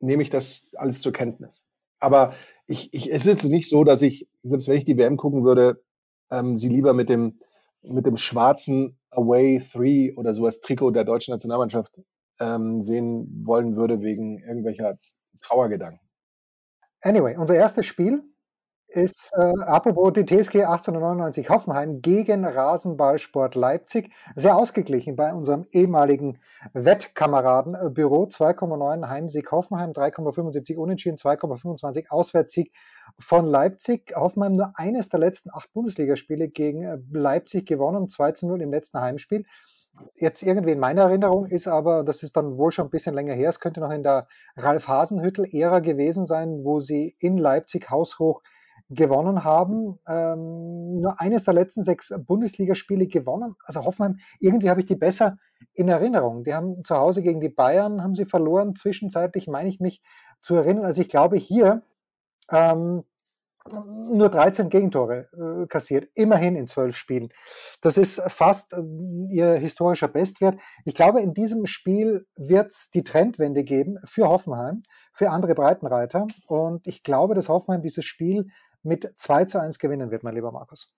nehme 0.00 0.22
ich 0.22 0.30
das 0.30 0.70
alles 0.76 1.00
zur 1.00 1.12
Kenntnis. 1.12 1.66
Aber 2.02 2.34
ich, 2.66 2.92
ich, 2.92 3.12
es 3.12 3.26
ist 3.26 3.44
nicht 3.44 3.68
so, 3.68 3.84
dass 3.84 4.02
ich, 4.02 4.28
selbst 4.42 4.66
wenn 4.66 4.76
ich 4.76 4.84
die 4.84 4.98
WM 4.98 5.16
gucken 5.16 5.44
würde, 5.44 5.84
ähm, 6.32 6.56
sie 6.56 6.68
lieber 6.68 6.94
mit 6.94 7.08
dem, 7.08 7.38
mit 7.82 8.06
dem 8.06 8.16
schwarzen 8.16 8.98
Away 9.10 9.62
3 9.72 10.14
oder 10.16 10.34
so 10.34 10.44
als 10.44 10.58
Trikot 10.58 10.90
der 10.90 11.04
deutschen 11.04 11.32
Nationalmannschaft 11.32 12.00
ähm, 12.40 12.82
sehen 12.82 13.44
wollen 13.46 13.76
würde, 13.76 14.00
wegen 14.00 14.40
irgendwelcher 14.40 14.98
Trauergedanken. 15.40 16.00
Anyway, 17.02 17.36
unser 17.36 17.54
erstes 17.54 17.86
Spiel 17.86 18.24
ist, 18.94 19.30
äh, 19.36 19.52
apropos 19.64 20.12
die 20.12 20.24
TSG 20.24 20.64
1899 20.64 21.48
Hoffenheim 21.48 22.00
gegen 22.00 22.44
Rasenballsport 22.44 23.54
Leipzig. 23.54 24.12
Sehr 24.36 24.56
ausgeglichen 24.56 25.16
bei 25.16 25.32
unserem 25.32 25.66
ehemaligen 25.70 26.38
Wettkameradenbüro. 26.72 28.24
2,9 28.24 29.08
Heimsieg 29.08 29.50
Hoffenheim, 29.50 29.92
3,75 29.92 30.76
Unentschieden, 30.76 31.16
2,25 31.16 32.10
Auswärtssieg 32.10 32.72
von 33.18 33.46
Leipzig. 33.46 34.12
Hoffenheim 34.14 34.56
nur 34.56 34.72
eines 34.76 35.08
der 35.08 35.20
letzten 35.20 35.50
acht 35.52 35.72
Bundesligaspiele 35.72 36.48
gegen 36.48 36.82
äh, 36.82 36.98
Leipzig 37.10 37.66
gewonnen, 37.66 38.08
2 38.08 38.32
zu 38.32 38.46
0 38.46 38.62
im 38.62 38.70
letzten 38.70 39.00
Heimspiel 39.00 39.44
jetzt 40.16 40.42
irgendwie 40.42 40.72
in 40.72 40.78
meiner 40.78 41.02
Erinnerung 41.02 41.46
ist 41.46 41.68
aber, 41.68 42.02
das 42.02 42.22
ist 42.22 42.36
dann 42.36 42.56
wohl 42.56 42.72
schon 42.72 42.86
ein 42.86 42.90
bisschen 42.90 43.14
länger 43.14 43.34
her, 43.34 43.48
es 43.48 43.60
könnte 43.60 43.80
noch 43.80 43.90
in 43.90 44.02
der 44.02 44.26
Ralf 44.56 44.88
Hasenhüttel-Ära 44.88 45.80
gewesen 45.80 46.24
sein, 46.24 46.64
wo 46.64 46.80
sie 46.80 47.14
in 47.18 47.36
Leipzig 47.36 47.90
haushoch 47.90 48.42
gewonnen 48.90 49.44
haben. 49.44 49.98
Ähm, 50.06 51.00
nur 51.00 51.20
eines 51.20 51.44
der 51.44 51.54
letzten 51.54 51.82
sechs 51.82 52.12
Bundesligaspiele 52.26 53.06
gewonnen. 53.06 53.54
Also 53.64 53.84
Hoffenheim, 53.84 54.18
irgendwie 54.40 54.70
habe 54.70 54.80
ich 54.80 54.86
die 54.86 54.96
besser 54.96 55.38
in 55.74 55.88
Erinnerung. 55.88 56.44
Die 56.44 56.54
haben 56.54 56.84
zu 56.84 56.96
Hause 56.96 57.22
gegen 57.22 57.40
die 57.40 57.48
Bayern, 57.48 58.02
haben 58.02 58.14
sie 58.14 58.26
verloren. 58.26 58.74
Zwischenzeitlich 58.74 59.48
meine 59.48 59.68
ich 59.68 59.80
mich 59.80 60.02
zu 60.40 60.54
erinnern. 60.56 60.84
Also 60.84 61.00
ich 61.00 61.08
glaube 61.08 61.36
hier, 61.36 61.82
ähm, 62.50 63.04
nur 63.70 64.28
13 64.28 64.68
Gegentore 64.68 65.28
äh, 65.32 65.66
kassiert, 65.66 66.08
immerhin 66.14 66.56
in 66.56 66.66
zwölf 66.66 66.96
Spielen. 66.96 67.28
Das 67.80 67.96
ist 67.96 68.20
fast 68.28 68.72
äh, 68.72 68.82
ihr 69.28 69.54
historischer 69.54 70.08
Bestwert. 70.08 70.58
Ich 70.84 70.94
glaube, 70.94 71.20
in 71.20 71.32
diesem 71.32 71.66
Spiel 71.66 72.26
wird 72.36 72.72
es 72.72 72.90
die 72.90 73.04
Trendwende 73.04 73.62
geben 73.62 73.98
für 74.04 74.28
Hoffenheim, 74.28 74.82
für 75.12 75.30
andere 75.30 75.54
Breitenreiter. 75.54 76.26
Und 76.46 76.86
ich 76.86 77.02
glaube, 77.02 77.34
dass 77.34 77.48
Hoffenheim 77.48 77.82
dieses 77.82 78.04
Spiel 78.04 78.48
mit 78.82 79.12
2 79.16 79.44
zu 79.46 79.60
1 79.60 79.78
gewinnen 79.78 80.10
wird, 80.10 80.22
mein 80.22 80.34
lieber 80.34 80.52
Markus. 80.52 80.90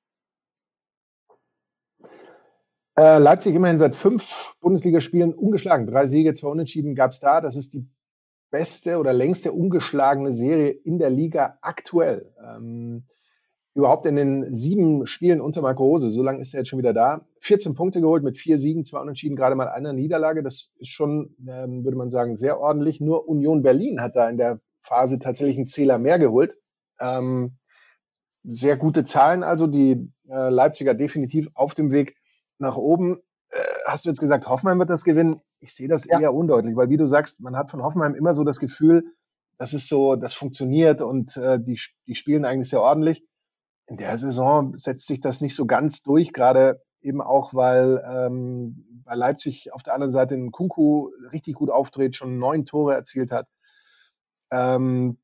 Äh, 2.97 3.19
Leipzig 3.19 3.55
immerhin 3.55 3.79
seit 3.79 3.95
fünf 3.95 4.55
Bundesligaspielen 4.61 5.35
ungeschlagen. 5.35 5.87
Drei 5.87 6.07
Siege, 6.07 6.35
zwei 6.35 6.49
Unentschieden 6.49 6.95
gab 6.95 7.11
es 7.11 7.19
da. 7.19 7.41
Das 7.41 7.57
ist 7.57 7.75
die 7.75 7.89
beste 8.51 8.99
oder 8.99 9.13
längste 9.13 9.53
ungeschlagene 9.53 10.33
Serie 10.33 10.71
in 10.71 10.99
der 10.99 11.11
Liga 11.11 11.59
aktuell. 11.61 12.33
Ähm, 12.41 13.05
überhaupt 13.75 14.07
in 14.07 14.15
den 14.15 14.55
sieben 14.55 15.07
Spielen 15.07 15.41
unter 15.41 15.61
Marco 15.61 15.85
Rose, 15.85 16.11
so 16.11 16.23
lange 16.23 16.41
ist 16.41 16.55
er 16.55 16.61
jetzt 16.61 16.69
schon 16.69 16.79
wieder 16.79 16.93
da, 16.93 17.27
14 17.41 17.75
Punkte 17.75 18.01
geholt 18.01 18.23
mit 18.23 18.39
vier 18.39 18.57
Siegen, 18.59 18.85
zwei 18.85 19.01
Unentschieden, 19.01 19.35
gerade 19.35 19.57
mal 19.57 19.69
einer 19.69 19.93
Niederlage. 19.93 20.45
Das 20.45 20.71
ist 20.77 20.91
schon, 20.91 21.35
ähm, 21.49 21.85
würde 21.85 21.97
man 21.97 22.11
sagen, 22.11 22.37
sehr 22.37 22.61
ordentlich. 22.61 23.01
Nur 23.01 23.29
Union 23.29 23.63
Berlin 23.63 24.01
hat 24.01 24.15
da 24.15 24.29
in 24.29 24.37
der 24.37 24.61
Phase 24.81 25.19
tatsächlich 25.19 25.57
einen 25.57 25.67
Zähler 25.67 25.99
mehr 25.99 26.21
geholt. 26.21 26.57
Ähm, 27.01 27.57
sehr 28.45 28.77
gute 28.77 29.05
Zahlen 29.05 29.43
also, 29.43 29.67
die 29.67 30.13
äh, 30.29 30.49
Leipziger 30.51 30.95
definitiv 30.95 31.51
auf 31.55 31.75
dem 31.75 31.91
Weg 31.91 32.17
nach 32.59 32.77
oben. 32.77 33.19
Äh, 33.51 33.59
hast 33.87 34.05
du 34.05 34.11
jetzt 34.11 34.21
gesagt, 34.21 34.47
Hoffenheim 34.49 34.79
wird 34.79 34.91
das 34.91 35.05
gewinnen? 35.05 35.41
ich 35.65 35.75
sehe 35.75 35.89
das 35.89 36.05
ja. 36.05 36.21
eher 36.21 36.35
undeutlich, 36.35 36.77
weil 36.77 36.91
wie 36.91 36.99
du 36.99 37.07
sagst, 37.07 37.41
man 37.41 37.57
hat 37.57 37.71
von 37.71 37.83
Hoffenheim 37.83 38.15
immer 38.15 38.35
so 38.35 38.45
das 38.45 38.61
Gefühl, 38.61 39.15
das 39.57 39.73
ist 39.73 39.89
so, 39.89 40.15
das 40.15 40.35
funktioniert 40.35 41.01
und 41.01 41.37
äh, 41.39 41.59
die, 41.59 41.81
die 42.07 42.15
spielen 42.15 42.45
eigentlich 42.45 42.69
sehr 42.69 42.83
ordentlich. 42.83 43.25
In 43.87 43.97
der 43.97 44.17
Saison 44.19 44.77
setzt 44.77 45.07
sich 45.07 45.21
das 45.21 45.41
nicht 45.41 45.55
so 45.55 45.65
ganz 45.65 46.03
durch, 46.03 46.33
gerade 46.33 46.83
eben 47.01 47.23
auch, 47.23 47.55
weil 47.55 48.03
ähm, 48.07 49.03
bei 49.05 49.15
Leipzig 49.15 49.73
auf 49.73 49.83
der 49.83 49.95
anderen 49.95 50.13
Seite 50.13 50.35
ein 50.35 50.51
Kunku 50.51 51.11
richtig 51.33 51.55
gut 51.55 51.71
auftritt, 51.71 52.15
schon 52.15 52.39
neun 52.39 52.67
Tore 52.67 52.95
erzielt 52.95 53.33
hat. 53.33 53.47
Ähm, 54.51 55.19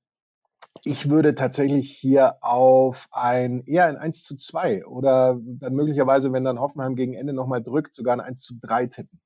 ich 0.85 1.11
würde 1.11 1.35
tatsächlich 1.35 1.91
hier 1.91 2.43
auf 2.43 3.09
ein 3.13 3.63
eher 3.65 3.87
ein 3.87 3.97
1 3.97 4.25
zu 4.25 4.37
2 4.37 4.87
oder 4.87 5.39
dann 5.43 5.75
möglicherweise, 5.75 6.33
wenn 6.33 6.45
dann 6.45 6.61
Hoffenheim 6.61 6.97
gegen 6.97 7.15
Ende 7.15 7.33
nochmal 7.33 7.63
drückt, 7.63 7.95
sogar 7.95 8.15
ein 8.15 8.21
1 8.21 8.43
zu 8.43 8.55
3 8.61 8.87
tippen. 8.87 9.21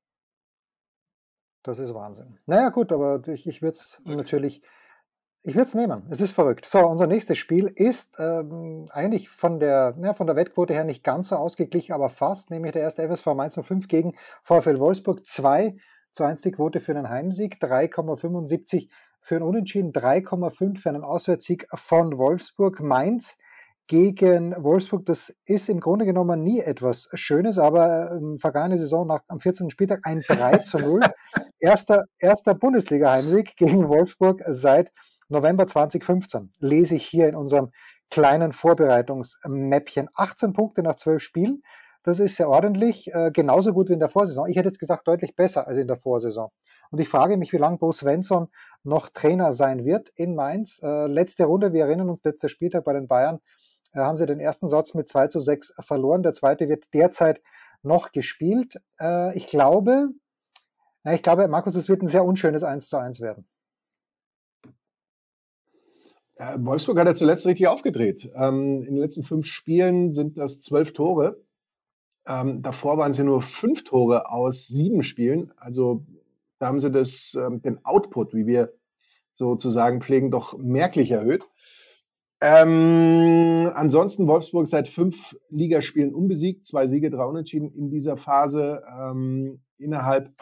Das 1.63 1.79
ist 1.79 1.95
Wahnsinn. 1.95 2.39
Naja, 2.47 2.69
gut, 2.69 2.93
aber 2.93 3.27
ich, 3.29 3.47
ich 3.47 3.63
würde 3.63 3.79
es 3.79 4.01
natürlich, 4.05 4.63
ich 5.43 5.55
würde 5.55 5.65
es 5.65 5.75
nehmen. 5.75 6.07
Es 6.11 6.21
ist 6.21 6.33
verrückt. 6.33 6.67
So, 6.67 6.81
unser 6.81 7.07
nächstes 7.07 7.39
Spiel 7.39 7.73
ist 7.75 8.17
ähm, 8.19 8.89
eigentlich 8.91 9.31
von 9.31 9.61
der, 9.61 9.97
ja, 10.03 10.13
von 10.13 10.27
der 10.27 10.37
Wettquote 10.37 10.75
her 10.75 10.85
nicht 10.85 11.03
ganz 11.03 11.29
so 11.29 11.37
ausgeglichen, 11.37 11.95
aber 11.95 12.11
fast, 12.11 12.51
nämlich 12.51 12.73
der 12.73 12.83
erste 12.83 13.09
FSV 13.09 13.27
Mainz 13.35 13.59
05 13.61 13.89
gegen 13.89 14.15
VfL 14.43 14.79
Wolfsburg. 14.79 15.25
2 15.27 15.77
zu 16.13 16.25
1 16.25 16.43
die 16.43 16.53
Quote 16.53 16.81
für 16.81 16.93
einen 16.93 17.09
Heimsieg, 17.09 17.57
3,75 17.61 18.91
für 19.25 19.37
einen 19.37 19.45
Unentschieden, 19.45 19.93
3,5 19.93 20.79
für 20.79 20.91
einen 20.91 21.03
Auswärtssieg 21.03 21.67
von 21.75 22.19
Wolfsburg. 22.19 22.81
Mainz 22.81 23.39
gegen 23.87 24.55
Wolfsburg, 24.63 25.07
das 25.07 25.35
ist 25.47 25.71
im 25.71 25.81
Grunde 25.81 26.05
genommen 26.05 26.43
nie 26.43 26.61
etwas 26.61 27.09
Schönes, 27.15 27.59
aber 27.59 28.13
ähm, 28.13 28.39
vergangene 28.39 28.79
Saison 28.79 29.07
nach, 29.07 29.21
am 29.29 29.41
14. 29.41 29.71
Spieltag 29.71 30.01
ein 30.05 30.21
3 30.29 30.59
zu 30.59 30.79
0. 30.79 31.01
erster, 31.59 32.05
erster 32.19 32.55
Bundesliga-Heimsieg 32.55 33.57
gegen 33.57 33.89
Wolfsburg 33.89 34.43
seit 34.47 34.93
November 35.29 35.67
2015. 35.67 36.51
Lese 36.61 36.97
ich 36.97 37.07
hier 37.07 37.27
in 37.27 37.35
unserem 37.35 37.71
kleinen 38.11 38.53
Vorbereitungsmäppchen. 38.53 40.09
18 40.15 40.53
Punkte 40.53 40.83
nach 40.83 40.97
12 40.97 41.23
Spielen. 41.23 41.63
Das 42.03 42.21
ist 42.21 42.37
sehr 42.37 42.51
ordentlich, 42.51 43.13
äh, 43.15 43.31
genauso 43.33 43.73
gut 43.73 43.89
wie 43.89 43.95
in 43.95 44.01
der 44.01 44.11
Vorsaison. 44.11 44.51
Ich 44.51 44.57
hätte 44.57 44.69
jetzt 44.69 44.79
gesagt, 44.79 45.09
deutlich 45.09 45.35
besser 45.35 45.67
als 45.67 45.79
in 45.79 45.87
der 45.87 45.97
Vorsaison. 45.97 46.51
Und 46.95 47.01
ich 47.01 47.09
frage 47.09 47.37
mich, 47.37 47.53
wie 47.53 47.57
lange 47.57 47.79
Bo 47.79 47.91
Svensson 47.91 48.47
noch 48.85 49.09
Trainer 49.09 49.53
sein 49.53 49.85
wird 49.85 50.11
in 50.11 50.37
Mainz. 50.37 50.81
Äh, 50.81 51.09
letzte 51.09 51.43
Runde, 51.43 51.73
wir 51.73 51.87
erinnern 51.87 52.09
uns, 52.09 52.23
letzter 52.23 52.49
Spieltag 52.49 52.85
bei 52.85 52.93
den 52.93 53.09
Bayern, 53.09 53.41
äh, 53.95 53.99
haben 53.99 54.17
sie 54.17 54.27
den 54.27 54.39
ersten 54.39 54.69
Satz 54.69 54.95
mit 54.95 55.09
2 55.09 55.27
zu 55.27 55.41
6 55.41 55.75
verloren. 55.81 56.23
Der 56.23 56.35
zweite 56.35 56.69
wird 56.69 56.85
derzeit 56.95 57.43
noch 57.83 58.13
gespielt. 58.13 58.81
Äh, 59.01 59.37
ich 59.37 59.49
glaube, 59.49 60.11
na, 61.03 61.15
ich 61.15 61.25
glaube, 61.25 61.49
Markus, 61.49 61.75
es 61.75 61.89
wird 61.89 62.01
ein 62.01 62.07
sehr 62.07 62.25
unschönes 62.25 62.63
1 62.63 62.89
zu 62.89 62.97
1 62.97 63.21
werden. 63.21 63.45
Ja, 66.39 66.65
Wolfsburg 66.65 67.01
hat 67.01 67.09
ja 67.09 67.15
zuletzt 67.17 67.45
richtig 67.45 67.67
aufgedreht. 67.67 68.31
Ähm, 68.37 68.85
in 68.85 68.95
den 68.95 68.99
letzten 68.99 69.25
fünf 69.25 69.47
Spielen 69.47 70.13
sind 70.13 70.39
das 70.39 70.61
zwölf 70.61 70.93
Tore. 70.93 71.43
Ähm, 72.25 72.63
davor 72.63 72.99
waren 72.99 73.11
es 73.11 73.19
ja 73.19 73.25
nur 73.25 73.43
fünf 73.43 73.83
Tore 73.83 74.31
aus 74.31 74.69
sieben 74.69 75.03
Spielen. 75.03 75.53
Also 75.57 76.07
da 76.65 76.69
haben 76.69 76.81
sie 76.81 76.91
das, 76.91 77.35
ähm, 77.35 77.61
den 77.61 77.85
Output, 77.85 78.33
wie 78.33 78.47
wir 78.47 78.73
sozusagen 79.33 80.01
pflegen, 80.01 80.31
doch 80.31 80.57
merklich 80.57 81.11
erhöht. 81.11 81.47
Ähm, 82.41 83.71
ansonsten 83.75 84.27
Wolfsburg 84.29 84.67
seit 84.67 84.89
fünf 84.89 85.37
Ligaspielen 85.51 86.15
unbesiegt, 86.15 86.65
zwei 86.65 86.87
Siege, 86.87 87.11
drei 87.11 87.25
Unentschieden 87.25 87.71
in 87.71 87.91
dieser 87.91 88.17
Phase. 88.17 88.83
Ähm, 88.99 89.61
innerhalb 89.77 90.33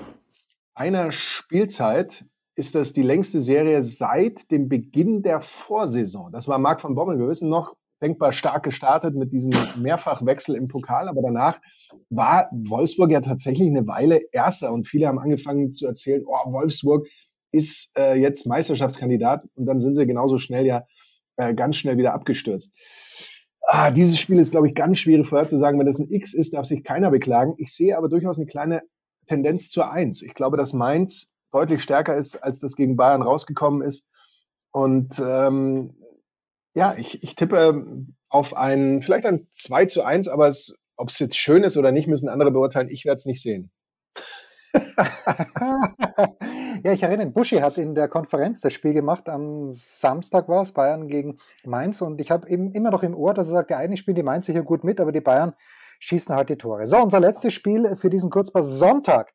einer 0.75 1.11
Spielzeit 1.11 2.25
ist 2.55 2.77
das 2.77 2.93
die 2.93 3.03
längste 3.03 3.41
Serie 3.41 3.83
seit 3.83 4.53
dem 4.53 4.69
Beginn 4.69 5.23
der 5.23 5.41
Vorsaison. 5.41 6.31
Das 6.31 6.47
war 6.47 6.59
Marc 6.59 6.85
van 6.85 6.95
Bommel. 6.95 7.19
Wir 7.19 7.27
wissen 7.27 7.49
noch, 7.49 7.75
denkbar 8.03 8.33
stark 8.33 8.65
gestartet 8.65 9.15
mit 9.15 9.33
diesem 9.33 9.53
Mehrfachwechsel 9.77 10.57
im 10.57 10.69
Pokal, 10.69 11.09
aber 11.09 11.23
danach 11.23 11.61
war 12.11 12.49
Wolfsburg 12.53 13.11
ja 13.11 13.21
tatsächlich 13.21 13.69
eine 13.69 13.87
Weile 13.87 14.21
Erster 14.33 14.73
und 14.73 14.89
viele 14.89 15.07
haben 15.07 15.19
angefangen 15.19 15.71
zu 15.71 15.87
erzählen, 15.87 16.25
oh, 16.27 16.53
Wolfsburg 16.53 17.07
ist 17.53 17.97
äh, 17.97 18.19
jetzt 18.19 18.47
Meisterschaftskandidat 18.47 19.45
und 19.55 19.67
dann 19.67 19.79
sind 19.79 19.95
sie 19.95 20.07
genauso 20.07 20.39
schnell 20.39 20.67
ja 20.67 20.85
äh, 21.37 21.55
ganz 21.55 21.77
schnell 21.77 21.97
wieder 21.97 22.15
abgestürzt. 22.15 22.73
Ah, 23.65 23.91
dieses 23.91 24.19
Spiel 24.19 24.39
ist, 24.39 24.51
glaube 24.51 24.69
ich, 24.69 24.75
ganz 24.75 24.99
schwierig 24.99 25.27
vorherzusagen. 25.27 25.79
Wenn 25.79 25.87
das 25.87 26.01
ein 26.01 26.11
X 26.11 26.35
ist, 26.35 26.53
darf 26.53 26.67
sich 26.67 26.83
keiner 26.83 27.11
beklagen. 27.11 27.55
Ich 27.59 27.73
sehe 27.73 27.97
aber 27.97 28.09
durchaus 28.09 28.37
eine 28.37 28.47
kleine 28.47 28.83
Tendenz 29.27 29.71
zur 29.71 29.91
Eins. 29.91 30.21
Ich 30.23 30.35
glaube, 30.35 30.57
dass 30.57 30.73
Mainz 30.73 31.33
deutlich 31.53 31.83
stärker 31.83 32.17
ist, 32.17 32.37
als 32.43 32.59
das 32.59 32.75
gegen 32.75 32.97
Bayern 32.97 33.23
rausgekommen 33.23 33.83
ist. 33.83 34.09
Und 34.73 35.23
ähm, 35.25 35.95
ja, 36.75 36.95
ich, 36.97 37.23
ich 37.23 37.35
tippe 37.35 37.85
auf 38.29 38.57
ein, 38.57 39.03
vielleicht 39.03 39.27
ein 39.27 39.47
2 39.51 39.87
zu 39.87 40.03
1, 40.03 40.29
aber 40.29 40.49
es, 40.49 40.79
ob 40.97 41.11
es 41.11 41.19
jetzt 41.19 41.37
schön 41.37 41.65
ist 41.65 41.77
oder 41.77 41.93
nicht, 41.93 42.09
müssen 42.09 42.29
andere 42.29 42.51
beurteilen. 42.51 42.89
Ich 42.91 43.05
werde 43.05 43.17
es 43.17 43.27
nicht 43.27 43.43
sehen. 43.43 43.71
ja, 46.83 46.93
ich 46.93 47.03
erinnere, 47.03 47.27
Buschi 47.27 47.57
hat 47.57 47.77
in 47.77 47.95
der 47.95 48.09
Konferenz 48.09 48.61
das 48.61 48.73
Spiel 48.73 48.95
gemacht. 48.95 49.29
Am 49.29 49.71
Samstag 49.71 50.49
war 50.49 50.63
es 50.63 50.73
Bayern 50.73 51.09
gegen 51.09 51.39
Mainz 51.65 52.01
und 52.01 52.21
ich 52.21 52.31
habe 52.31 52.49
eben 52.49 52.73
immer 52.73 52.91
noch 52.91 53.03
im 53.03 53.15
Ohr, 53.15 53.35
dass 53.35 53.49
er 53.49 53.53
sagt, 53.53 53.73
eigentlich 53.73 54.01
spielen 54.01 54.15
die 54.15 54.23
Mainz 54.23 54.47
hier 54.47 54.63
gut 54.63 54.83
mit, 54.83 54.99
aber 54.99 55.13
die 55.13 55.21
Bayern 55.21 55.55
schießen 56.01 56.35
halt 56.35 56.49
die 56.49 56.57
Tore. 56.57 56.87
So, 56.87 56.97
unser 56.99 57.21
letztes 57.21 57.53
Spiel 57.53 57.97
für 57.97 58.09
diesen 58.09 58.31
Kurzpass 58.31 58.67
Sonntag. 58.67 59.33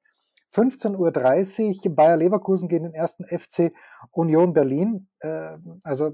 15.30 0.55 1.85
Uhr 1.85 1.95
Bayer 1.95 2.17
Leverkusen 2.17 2.67
gegen 2.67 2.85
den 2.85 2.93
ersten 2.93 3.25
FC 3.25 3.73
Union 4.11 4.53
Berlin. 4.53 5.07
Äh, 5.19 5.57
also 5.83 6.13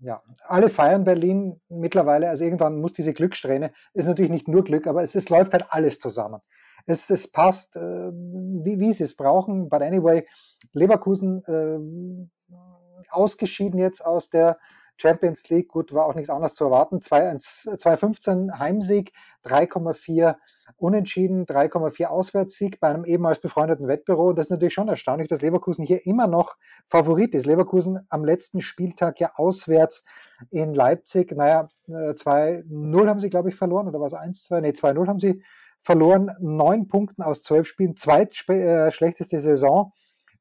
ja, 0.00 0.22
alle 0.46 0.68
feiern 0.68 1.04
Berlin 1.04 1.60
mittlerweile. 1.68 2.28
Also 2.28 2.44
irgendwann 2.44 2.80
muss 2.80 2.92
diese 2.92 3.12
Glückssträhne, 3.12 3.72
ist 3.94 4.06
natürlich 4.06 4.30
nicht 4.30 4.48
nur 4.48 4.64
Glück, 4.64 4.86
aber 4.86 5.02
es, 5.02 5.14
es 5.14 5.28
läuft 5.28 5.52
halt 5.52 5.66
alles 5.70 5.98
zusammen 5.98 6.40
es, 6.86 7.10
es 7.10 7.30
passt, 7.30 7.76
äh, 7.76 7.80
wie, 8.12 8.78
wie 8.78 8.92
sie 8.92 9.04
es 9.04 9.16
brauchen. 9.16 9.68
But 9.68 9.82
anyway, 9.82 10.26
Leverkusen 10.72 11.42
äh, 11.44 12.56
ausgeschieden 13.10 13.78
jetzt 13.78 14.04
aus 14.04 14.30
der 14.30 14.58
Champions 14.96 15.48
League. 15.48 15.68
Gut, 15.68 15.92
war 15.92 16.06
auch 16.06 16.14
nichts 16.14 16.30
anderes 16.30 16.54
zu 16.54 16.64
erwarten. 16.64 16.98
2,15 16.98 18.58
Heimsieg, 18.58 19.12
3,4 19.44 20.36
Unentschieden, 20.78 21.46
3,4 21.46 22.06
Auswärtssieg 22.06 22.80
bei 22.80 22.88
einem 22.88 23.04
ehemals 23.04 23.40
befreundeten 23.40 23.88
Wettbüro. 23.88 24.32
Das 24.32 24.46
ist 24.46 24.50
natürlich 24.50 24.74
schon 24.74 24.88
erstaunlich, 24.88 25.28
dass 25.28 25.40
Leverkusen 25.40 25.84
hier 25.84 26.04
immer 26.06 26.26
noch 26.26 26.56
Favorit 26.88 27.34
ist. 27.34 27.46
Leverkusen 27.46 28.06
am 28.08 28.24
letzten 28.24 28.60
Spieltag 28.60 29.20
ja 29.20 29.32
auswärts 29.36 30.04
in 30.50 30.74
Leipzig. 30.74 31.32
Naja, 31.32 31.68
2-0 31.88 33.04
äh, 33.04 33.08
haben 33.08 33.20
sie, 33.20 33.30
glaube 33.30 33.48
ich, 33.48 33.56
verloren. 33.56 33.88
Oder 33.88 34.00
was 34.00 34.12
1-2? 34.12 34.60
Nee, 34.60 34.70
2-0 34.70 35.06
haben 35.06 35.20
sie 35.20 35.42
verloren, 35.82 36.32
neun 36.40 36.88
Punkten 36.88 37.22
aus 37.22 37.44
zwölf 37.44 37.68
Spielen, 37.68 37.96
zweitschlechteste 37.96 39.36
äh, 39.36 39.40
Saison, 39.40 39.92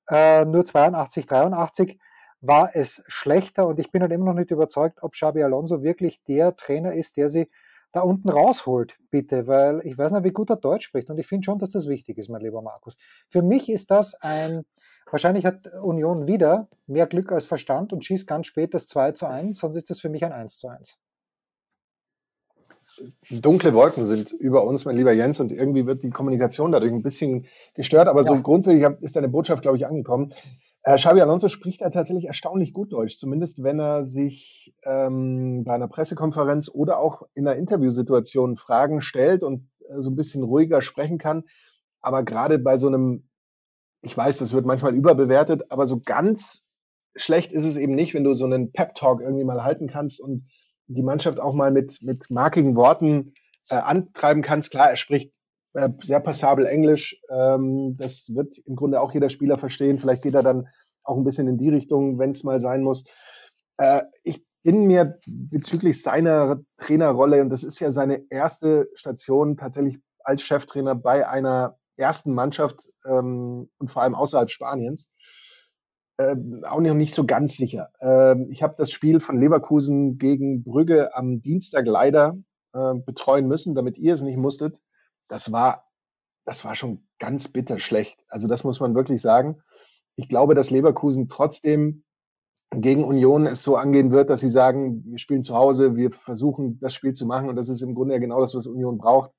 äh, 0.09 0.43
nur 0.43 0.65
82, 0.65 1.27
83 1.27 1.99
war 2.41 2.75
es 2.75 3.03
schlechter 3.07 3.67
und 3.67 3.79
ich 3.79 3.91
bin 3.91 4.01
halt 4.01 4.11
immer 4.11 4.25
noch 4.25 4.33
nicht 4.33 4.51
überzeugt, 4.51 5.01
ob 5.01 5.13
Xabi 5.13 5.43
Alonso 5.43 5.83
wirklich 5.83 6.23
der 6.23 6.55
Trainer 6.55 6.93
ist, 6.93 7.17
der 7.17 7.29
sie 7.29 7.49
da 7.91 8.01
unten 8.01 8.29
rausholt, 8.29 8.97
bitte, 9.09 9.47
weil 9.47 9.81
ich 9.85 9.97
weiß 9.97 10.11
nicht, 10.11 10.25
wie 10.25 10.31
gut 10.31 10.49
er 10.49 10.57
Deutsch 10.57 10.85
spricht 10.85 11.09
und 11.09 11.17
ich 11.17 11.27
finde 11.27 11.45
schon, 11.45 11.59
dass 11.59 11.69
das 11.69 11.87
wichtig 11.87 12.17
ist, 12.17 12.29
mein 12.29 12.41
lieber 12.41 12.61
Markus. 12.61 12.97
Für 13.29 13.41
mich 13.41 13.69
ist 13.69 13.89
das 13.89 14.15
ein, 14.15 14.65
wahrscheinlich 15.09 15.45
hat 15.45 15.61
Union 15.81 16.27
wieder 16.27 16.67
mehr 16.87 17.07
Glück 17.07 17.31
als 17.31 17.45
Verstand 17.45 17.93
und 17.93 18.03
schießt 18.03 18.27
ganz 18.27 18.47
spät 18.47 18.73
das 18.73 18.87
2 18.87 19.13
zu 19.13 19.27
1, 19.27 19.57
sonst 19.57 19.77
ist 19.77 19.89
das 19.89 19.99
für 19.99 20.09
mich 20.09 20.25
ein 20.25 20.33
1 20.33 20.57
zu 20.57 20.67
1 20.67 20.99
dunkle 23.29 23.73
Wolken 23.73 24.05
sind 24.05 24.31
über 24.31 24.63
uns, 24.63 24.85
mein 24.85 24.95
lieber 24.95 25.11
Jens, 25.11 25.39
und 25.39 25.51
irgendwie 25.51 25.85
wird 25.85 26.03
die 26.03 26.09
Kommunikation 26.09 26.71
dadurch 26.71 26.93
ein 26.93 27.01
bisschen 27.01 27.45
gestört. 27.73 28.07
Aber 28.07 28.21
ja. 28.21 28.25
so 28.25 28.41
grundsätzlich 28.41 28.85
ist 29.01 29.15
deine 29.15 29.29
Botschaft, 29.29 29.61
glaube 29.61 29.77
ich, 29.77 29.85
angekommen. 29.85 30.33
Äh, 30.87 30.97
Xabi 30.97 31.19
Alonso 31.19 31.49
spricht 31.49 31.81
ja 31.81 31.89
tatsächlich 31.89 32.25
erstaunlich 32.25 32.71
gut 32.71 32.93
Deutsch, 32.93 33.17
zumindest 33.17 33.63
wenn 33.63 33.79
er 33.79 34.03
sich 34.03 34.75
ähm, 34.83 35.63
bei 35.63 35.73
einer 35.73 35.87
Pressekonferenz 35.87 36.69
oder 36.71 36.99
auch 36.99 37.23
in 37.33 37.47
einer 37.47 37.57
Interviewsituation 37.57 38.55
Fragen 38.55 39.01
stellt 39.01 39.41
und 39.41 39.67
äh, 39.79 39.99
so 39.99 40.11
ein 40.11 40.15
bisschen 40.15 40.43
ruhiger 40.43 40.83
sprechen 40.83 41.17
kann. 41.17 41.45
Aber 42.01 42.21
gerade 42.21 42.59
bei 42.59 42.77
so 42.77 42.85
einem, 42.85 43.27
ich 44.03 44.15
weiß, 44.15 44.37
das 44.37 44.53
wird 44.53 44.67
manchmal 44.67 44.93
überbewertet, 44.93 45.71
aber 45.71 45.87
so 45.87 45.99
ganz 45.99 46.67
schlecht 47.15 47.51
ist 47.51 47.65
es 47.65 47.77
eben 47.77 47.95
nicht, 47.95 48.13
wenn 48.13 48.23
du 48.23 48.33
so 48.33 48.45
einen 48.45 48.71
Pep-Talk 48.71 49.21
irgendwie 49.21 49.43
mal 49.43 49.63
halten 49.63 49.87
kannst 49.87 50.21
und 50.21 50.47
die 50.85 51.01
Mannschaft 51.01 51.39
auch 51.39 51.55
mal 51.55 51.71
mit, 51.71 52.03
mit 52.03 52.29
markigen 52.29 52.75
Worten 52.75 53.33
äh, 53.69 53.75
antreiben 53.75 54.43
kannst. 54.43 54.69
Klar, 54.69 54.91
er 54.91 54.97
spricht 54.97 55.33
äh, 55.75 55.89
sehr 56.01 56.19
passabel 56.21 56.65
Englisch. 56.65 57.21
Ähm, 57.29 57.95
das 57.97 58.33
wird 58.33 58.57
im 58.59 58.75
Grunde 58.75 59.01
auch 59.01 59.13
jeder 59.13 59.29
Spieler 59.29 59.57
verstehen. 59.57 59.99
Vielleicht 59.99 60.23
geht 60.23 60.33
er 60.33 60.43
dann 60.43 60.67
auch 61.03 61.17
ein 61.17 61.23
bisschen 61.23 61.47
in 61.47 61.57
die 61.57 61.69
Richtung, 61.69 62.17
wenn 62.17 62.31
es 62.31 62.43
mal 62.43 62.59
sein 62.59 62.81
muss. 62.81 63.03
Äh, 63.77 64.03
ich 64.23 64.43
bin 64.63 64.85
mir 64.85 65.19
bezüglich 65.27 66.01
seiner 66.01 66.61
Trainerrolle, 66.77 67.41
und 67.41 67.49
das 67.49 67.63
ist 67.63 67.79
ja 67.79 67.91
seine 67.91 68.23
erste 68.29 68.89
Station 68.95 69.57
tatsächlich 69.57 69.99
als 70.23 70.41
Cheftrainer 70.41 70.95
bei 70.95 71.27
einer 71.27 71.77
ersten 71.97 72.33
Mannschaft 72.33 72.91
ähm, 73.05 73.69
und 73.77 73.91
vor 73.91 74.01
allem 74.01 74.15
außerhalb 74.15 74.49
Spaniens, 74.49 75.09
äh, 76.17 76.35
auch 76.63 76.79
noch 76.79 76.93
nicht 76.93 77.13
so 77.13 77.25
ganz 77.25 77.57
sicher. 77.57 77.89
Äh, 77.99 78.41
ich 78.49 78.63
habe 78.63 78.75
das 78.77 78.91
Spiel 78.91 79.19
von 79.19 79.37
Leverkusen 79.37 80.17
gegen 80.17 80.63
Brügge 80.63 81.15
am 81.15 81.41
Dienstag 81.41 81.85
leider 81.85 82.37
äh, 82.73 82.93
betreuen 82.95 83.47
müssen, 83.47 83.75
damit 83.75 83.97
ihr 83.97 84.13
es 84.13 84.21
nicht 84.21 84.37
musstet. 84.37 84.81
Das 85.27 85.51
war, 85.51 85.85
das 86.45 86.65
war 86.65 86.75
schon 86.75 87.07
ganz 87.19 87.47
bitter 87.47 87.79
schlecht. 87.79 88.25
Also 88.27 88.47
das 88.47 88.63
muss 88.63 88.79
man 88.79 88.95
wirklich 88.95 89.21
sagen. 89.21 89.61
Ich 90.15 90.27
glaube, 90.27 90.55
dass 90.55 90.71
Leverkusen 90.71 91.27
trotzdem 91.27 92.03
gegen 92.71 93.03
Union 93.03 93.45
es 93.45 93.63
so 93.63 93.75
angehen 93.75 94.11
wird, 94.11 94.29
dass 94.29 94.41
sie 94.41 94.49
sagen, 94.49 95.03
wir 95.05 95.17
spielen 95.17 95.43
zu 95.43 95.55
Hause, 95.55 95.95
wir 95.95 96.11
versuchen 96.11 96.79
das 96.79 96.93
Spiel 96.93 97.13
zu 97.13 97.25
machen 97.25 97.49
und 97.49 97.55
das 97.55 97.69
ist 97.69 97.81
im 97.81 97.95
Grunde 97.95 98.15
ja 98.15 98.19
genau 98.19 98.41
das, 98.41 98.55
was 98.55 98.67
Union 98.67 98.97
braucht 98.97 99.31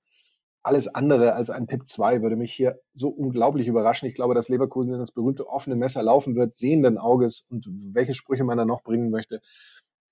alles 0.66 0.92
andere 0.92 1.35
als 1.35 1.49
ein 1.49 1.68
Tipp 1.68 1.87
2 1.87 2.22
würde 2.22 2.35
mich 2.35 2.53
hier 2.53 2.81
so 2.92 3.09
unglaublich 3.09 3.68
überraschen. 3.68 4.09
Ich 4.09 4.16
glaube, 4.16 4.35
dass 4.35 4.49
Leverkusen 4.49 4.92
in 4.94 4.99
das 4.99 5.12
berühmte 5.12 5.49
offene 5.49 5.77
Messer 5.77 6.03
laufen 6.03 6.35
wird, 6.35 6.55
sehenden 6.55 6.99
Auges 6.99 7.46
und 7.51 7.68
welche 7.94 8.14
Sprüche 8.14 8.42
man 8.42 8.59
da 8.59 8.64
noch 8.64 8.83
bringen 8.83 9.11
möchte. 9.11 9.40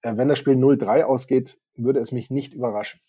Äh, 0.02 0.16
wenn 0.16 0.28
das 0.28 0.38
Spiel 0.38 0.54
0-3 0.54 1.02
ausgeht, 1.02 1.58
würde 1.74 1.98
es 1.98 2.12
mich 2.12 2.30
nicht 2.30 2.54
überraschen. 2.54 3.00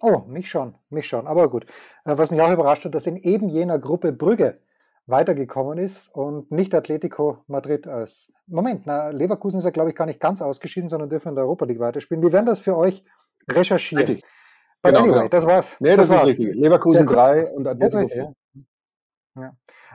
Oh, 0.00 0.22
mich 0.28 0.48
schon, 0.48 0.74
mich 0.90 1.06
schon. 1.06 1.26
Aber 1.26 1.48
gut. 1.48 1.64
Äh, 2.04 2.16
was 2.16 2.30
mich 2.30 2.40
auch 2.40 2.52
überrascht 2.52 2.84
hat, 2.84 2.94
dass 2.94 3.06
in 3.06 3.16
eben 3.16 3.48
jener 3.48 3.78
Gruppe 3.78 4.12
Brügge 4.12 4.60
weitergekommen 5.06 5.78
ist 5.78 6.14
und 6.14 6.50
nicht 6.52 6.74
Atletico 6.74 7.38
Madrid 7.46 7.86
als. 7.86 8.32
Moment, 8.46 8.82
na, 8.84 9.08
Leverkusen 9.08 9.58
ist 9.58 9.64
ja, 9.64 9.70
glaube 9.70 9.90
ich, 9.90 9.96
gar 9.96 10.06
nicht 10.06 10.20
ganz 10.20 10.40
ausgeschieden, 10.40 10.88
sondern 10.88 11.08
dürfen 11.08 11.30
in 11.30 11.34
der 11.34 11.44
Europa 11.44 11.64
League 11.64 11.80
weiterspielen. 11.80 12.22
Wir 12.22 12.32
werden 12.32 12.46
das 12.46 12.60
für 12.60 12.76
euch 12.76 13.02
recherchieren. 13.50 14.06
Richtig. 14.06 14.24
Genau, 14.82 15.00
anyway, 15.00 15.14
genau. 15.14 15.28
das 15.28 15.46
war's. 15.46 15.76
Nee, 15.80 15.96
das, 15.96 15.96
das 15.96 16.10
ist 16.10 16.16
war's. 16.16 16.28
richtig. 16.28 16.54
Leverkusen 16.54 17.06
3 17.06 17.50
und 17.52 17.66
Atletico 17.66 18.06
4. 18.06 18.34
Ja. 19.36 19.52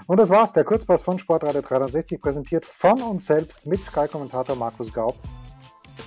Und 0.07 0.17
das 0.17 0.29
war's, 0.29 0.51
der 0.53 0.63
Kurzpass 0.63 1.01
von 1.01 1.19
Sportradio 1.19 1.61
360, 1.61 2.19
präsentiert 2.19 2.65
von 2.65 3.01
uns 3.01 3.25
selbst 3.25 3.65
mit 3.65 3.81
Sky-Kommentator 3.81 4.55
Markus 4.55 4.91
Gaub. 4.91 5.15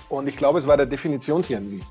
Und 0.09 0.27
ich 0.27 0.37
glaube, 0.37 0.59
es 0.59 0.67
war 0.67 0.77
der 0.77 0.85
Definitionsjensi. 0.85 1.81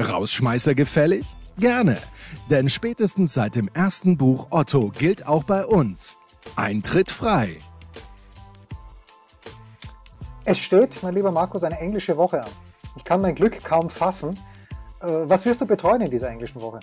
Rausschmeißer 0.00 0.74
gefällig? 0.74 1.24
Gerne, 1.58 1.98
denn 2.48 2.68
spätestens 2.68 3.34
seit 3.34 3.54
dem 3.54 3.68
ersten 3.74 4.16
Buch 4.16 4.46
Otto 4.50 4.90
gilt 4.90 5.26
auch 5.26 5.44
bei 5.44 5.64
uns. 5.66 6.18
Eintritt 6.56 7.10
frei. 7.10 7.58
Es 10.44 10.58
steht, 10.58 11.02
mein 11.02 11.14
lieber 11.14 11.30
Markus, 11.30 11.62
eine 11.64 11.78
englische 11.78 12.16
Woche 12.16 12.42
an. 12.42 12.50
Ich 12.96 13.04
kann 13.04 13.20
mein 13.20 13.34
Glück 13.34 13.62
kaum 13.62 13.90
fassen. 13.90 14.38
Äh, 15.00 15.06
was 15.06 15.44
wirst 15.44 15.60
du 15.60 15.66
betreuen 15.66 16.00
in 16.00 16.10
dieser 16.10 16.30
englischen 16.30 16.60
Woche? 16.60 16.80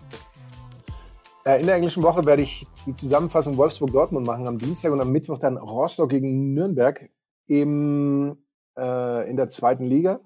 In 1.55 1.65
der 1.65 1.75
englischen 1.75 2.03
Woche 2.03 2.25
werde 2.25 2.41
ich 2.41 2.67
die 2.85 2.93
Zusammenfassung 2.93 3.55
Wolfsburg-Dortmund 3.55 4.27
machen 4.27 4.47
am 4.47 4.59
Dienstag 4.59 4.91
und 4.91 4.99
am 4.99 5.13
Mittwoch 5.13 5.39
dann 5.39 5.55
Rostock 5.55 6.09
gegen 6.09 6.53
Nürnberg 6.53 7.09
im, 7.47 8.37
äh, 8.77 9.29
in 9.29 9.37
der 9.37 9.47
zweiten 9.47 9.85
Liga. 9.85 10.19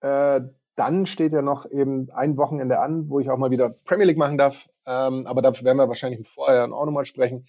Äh, 0.00 0.42
dann 0.76 1.06
steht 1.06 1.32
ja 1.32 1.42
noch 1.42 1.68
eben 1.70 2.10
ein 2.10 2.36
Wochenende 2.36 2.78
an, 2.78 3.08
wo 3.08 3.18
ich 3.18 3.30
auch 3.30 3.38
mal 3.38 3.50
wieder 3.50 3.74
Premier 3.84 4.06
League 4.06 4.18
machen 4.18 4.38
darf. 4.38 4.68
Ähm, 4.86 5.26
aber 5.26 5.42
dafür 5.42 5.64
werden 5.64 5.78
wir 5.78 5.88
wahrscheinlich 5.88 6.26
vorher 6.28 6.64
auch 6.64 6.84
nochmal 6.84 7.06
sprechen. 7.06 7.46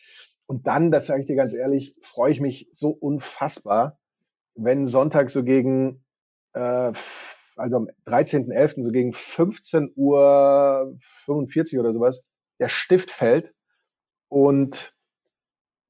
Und 0.48 0.66
dann, 0.66 0.92
das 0.92 1.08
sage 1.08 1.22
ich 1.22 1.28
dir 1.28 1.36
ganz 1.36 1.54
ehrlich, 1.54 1.96
freue 2.02 2.32
ich 2.32 2.40
mich 2.40 2.70
so 2.72 2.90
unfassbar, 2.90 4.00
wenn 4.56 4.86
Sonntag 4.86 5.30
so 5.30 5.44
gegen, 5.44 6.04
äh, 6.54 6.94
also 7.58 7.78
am 7.78 7.90
13.11. 8.06 8.84
so 8.84 8.92
gegen 8.92 9.12
15 9.12 9.92
Uhr 9.96 10.96
45 10.98 11.80
oder 11.80 11.92
sowas, 11.92 12.24
der 12.60 12.70
Stift 12.70 13.12
fällt 13.12 13.54
und, 14.30 14.96